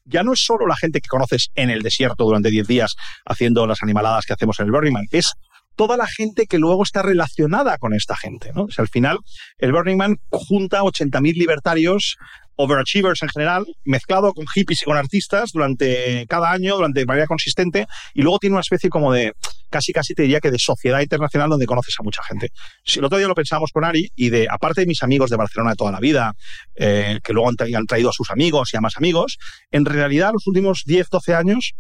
[0.05, 2.94] ya no es solo la gente que conoces en el desierto durante 10 días
[3.24, 5.32] haciendo las animaladas que hacemos en el Burning Man, es
[5.77, 8.53] toda la gente que luego está relacionada con esta gente.
[8.55, 8.64] ¿no?
[8.64, 9.18] O sea, al final,
[9.59, 12.16] el Burning Man junta 80.000 libertarios
[12.57, 17.27] overachievers en general, mezclado con hippies y con artistas durante cada año, durante de manera
[17.27, 19.33] consistente, y luego tiene una especie como de,
[19.70, 22.51] casi casi te diría que de sociedad internacional donde conoces a mucha gente.
[22.85, 25.37] Si el otro día lo pensamos con Ari, y de, aparte de mis amigos de
[25.37, 26.35] Barcelona de toda la vida,
[26.77, 29.39] eh, que luego han, han, traído a sus amigos y a más amigos,
[29.70, 31.75] en realidad los últimos 10, 12 años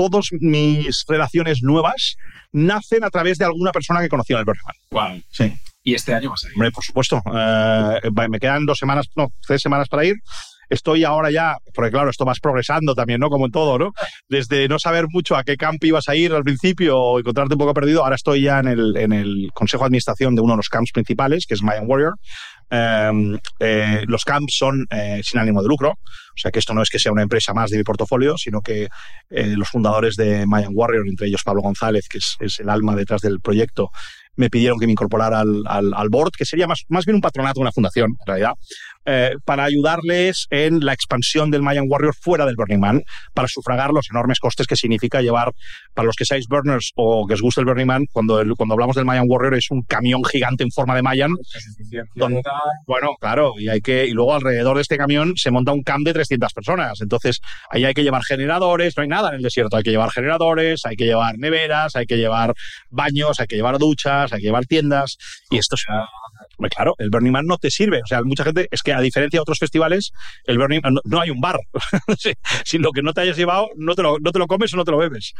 [0.00, 2.16] todas mis relaciones nuevas
[2.52, 5.22] nacen a través de alguna persona que conocí en el Burning Wow.
[5.30, 5.52] Sí.
[5.82, 6.54] Y este año vas a ir.
[6.54, 7.22] Hombre, por supuesto.
[7.26, 10.16] Eh, me quedan dos semanas, no, tres semanas para ir.
[10.70, 13.28] Estoy ahora ya, porque claro, esto vas progresando también, ¿no?
[13.28, 13.92] Como en todo, ¿no?
[14.28, 17.58] Desde no saber mucho a qué camp ibas a ir al principio o encontrarte un
[17.58, 20.58] poco perdido, ahora estoy ya en el, en el consejo de administración de uno de
[20.58, 22.14] los camps principales, que es Mayan Warrior.
[22.70, 26.82] Em, eh, los camps son eh, sin ánimo de lucro, o sea que esto no
[26.82, 28.88] es que sea una empresa más de mi portafolio, sino que
[29.28, 32.94] eh, los fundadores de Mayan Warrior, entre ellos Pablo González, que es, es, el alma
[32.94, 33.90] detrás del proyecto,
[34.36, 37.20] me pidieron que me incorporara al, al, al board, que sería más, más bien un
[37.20, 38.52] patronato, una fundación, en realidad,
[39.06, 43.02] eh, para ayudarles en la expansión del Mayan Warrior fuera del Burning Man,
[43.34, 45.52] para sufragar los enormes costes que significa llevar,
[45.94, 48.74] para los que seáis burners o que os guste el Burning Man, cuando, el, cuando
[48.74, 51.30] hablamos del Mayan Warrior es un camión gigante en forma de Mayan.
[52.14, 52.42] Donde,
[52.86, 56.04] bueno, claro, y, hay que, y luego alrededor de este camión se monta un camp
[56.04, 57.00] de 300 personas.
[57.00, 57.40] Entonces,
[57.70, 60.84] ahí hay que llevar generadores, no hay nada en el desierto, hay que llevar generadores,
[60.84, 62.54] hay que llevar neveras, hay que llevar
[62.90, 65.16] baños, hay que llevar duchas, hay que llevar tiendas,
[65.50, 65.86] y esto es
[66.68, 68.02] claro, el Burning Man no te sirve.
[68.02, 70.12] O sea, mucha gente, es que a diferencia de otros festivales,
[70.44, 71.58] el Burning Man no, hay un bar.
[72.64, 74.76] si lo que no te hayas llevado, no te, lo, no te lo comes o
[74.76, 75.32] no te lo bebes.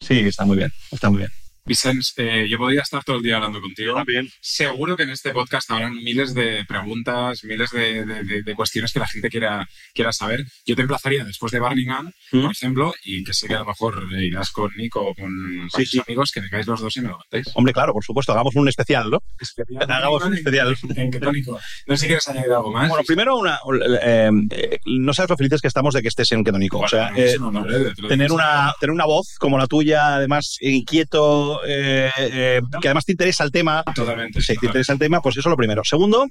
[0.00, 1.30] Sí, está muy bien, está muy bien.
[1.70, 3.94] Vicens, eh, yo podría estar todo el día hablando contigo.
[3.94, 4.28] También.
[4.40, 8.98] Seguro que en este podcast habrán miles de preguntas, miles de, de, de, cuestiones que
[8.98, 10.44] la gente quiera, quiera saber.
[10.66, 12.42] Yo te emplazaría después de Birmingham, ¿Mm?
[12.42, 15.86] por ejemplo, y que sé que a lo mejor irás con Nico o con sí,
[15.86, 16.00] sí.
[16.04, 17.46] amigos, que vengáis los dos y me lo contéis.
[17.54, 19.22] Hombre, claro, por supuesto, hagamos un especial, ¿no?
[19.38, 19.88] Especial.
[19.88, 20.76] Hagamos un especial.
[20.96, 21.60] En Ketónico.
[21.86, 22.88] No sé si quieres añadir algo más.
[22.88, 23.60] Bueno, primero, una,
[24.02, 24.28] eh,
[24.86, 26.78] no sabes lo felices que estamos de que estés en Ketónico.
[26.78, 27.64] Bueno, o sea, eh, no,
[28.08, 33.12] tener, una, tener una voz como la tuya, además, inquieto, eh, eh, que además te
[33.12, 33.82] interesa el tema.
[33.94, 34.40] Totalmente.
[34.40, 35.82] Sí, te interesa el tema, pues eso es lo primero.
[35.84, 36.26] Segundo,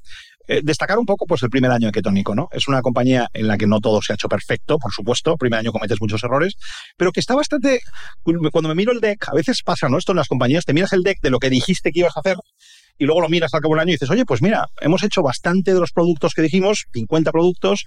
[0.48, 2.50] eh, destacar un poco pues el primer año de Ketónico, ¿no?
[2.52, 5.36] Es una compañía en la que no todo se ha hecho perfecto, por supuesto.
[5.38, 6.56] Primer año cometes muchos errores,
[6.98, 7.82] pero que está bastante.
[8.24, 9.98] Cuando me miro el deck, a veces pasa, ¿no?
[9.98, 12.22] Esto en las compañías, te miras el deck de lo que dijiste que ibas a
[12.22, 12.38] hacer
[12.98, 15.24] y luego lo miras al cabo del año y dices, oye, pues mira, hemos hecho
[15.24, 17.86] bastante de los productos que dijimos, 50 productos,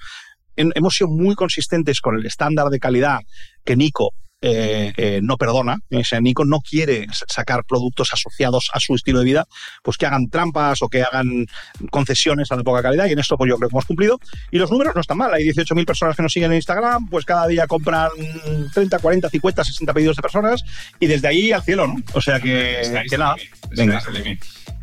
[0.56, 3.20] en, hemos sido muy consistentes con el estándar de calidad
[3.64, 4.14] que Nico
[4.44, 5.78] eh, eh, no perdona.
[5.90, 9.46] O sea, Nico no quiere sacar productos asociados a su estilo de vida,
[9.82, 11.46] pues que hagan trampas o que hagan
[11.90, 13.06] concesiones a de poca calidad.
[13.06, 14.18] Y en esto, pues yo creo que hemos cumplido.
[14.50, 15.32] Y los números no están mal.
[15.32, 18.10] Hay 18.000 personas que nos siguen en Instagram, pues cada día compran
[18.74, 20.64] 30, 40, 50, 60 pedidos de personas.
[20.98, 22.02] Y desde ahí al cielo, ¿no?
[22.14, 23.36] O sea que, que nada.
[23.70, 24.02] Venga.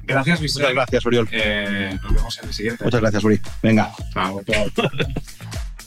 [0.03, 0.69] Gracias, Vicente.
[0.69, 1.29] Muchas gracias, Oriol.
[1.31, 2.83] Eh, nos vemos en el siguiente.
[2.83, 3.39] Muchas gracias, Uri.
[3.61, 3.91] Venga.
[4.13, 4.65] Chao, chao.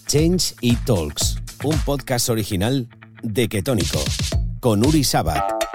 [0.06, 2.86] Change y Talks, un podcast original
[3.22, 4.04] de Ketónico,
[4.60, 5.71] con Uri Sabat.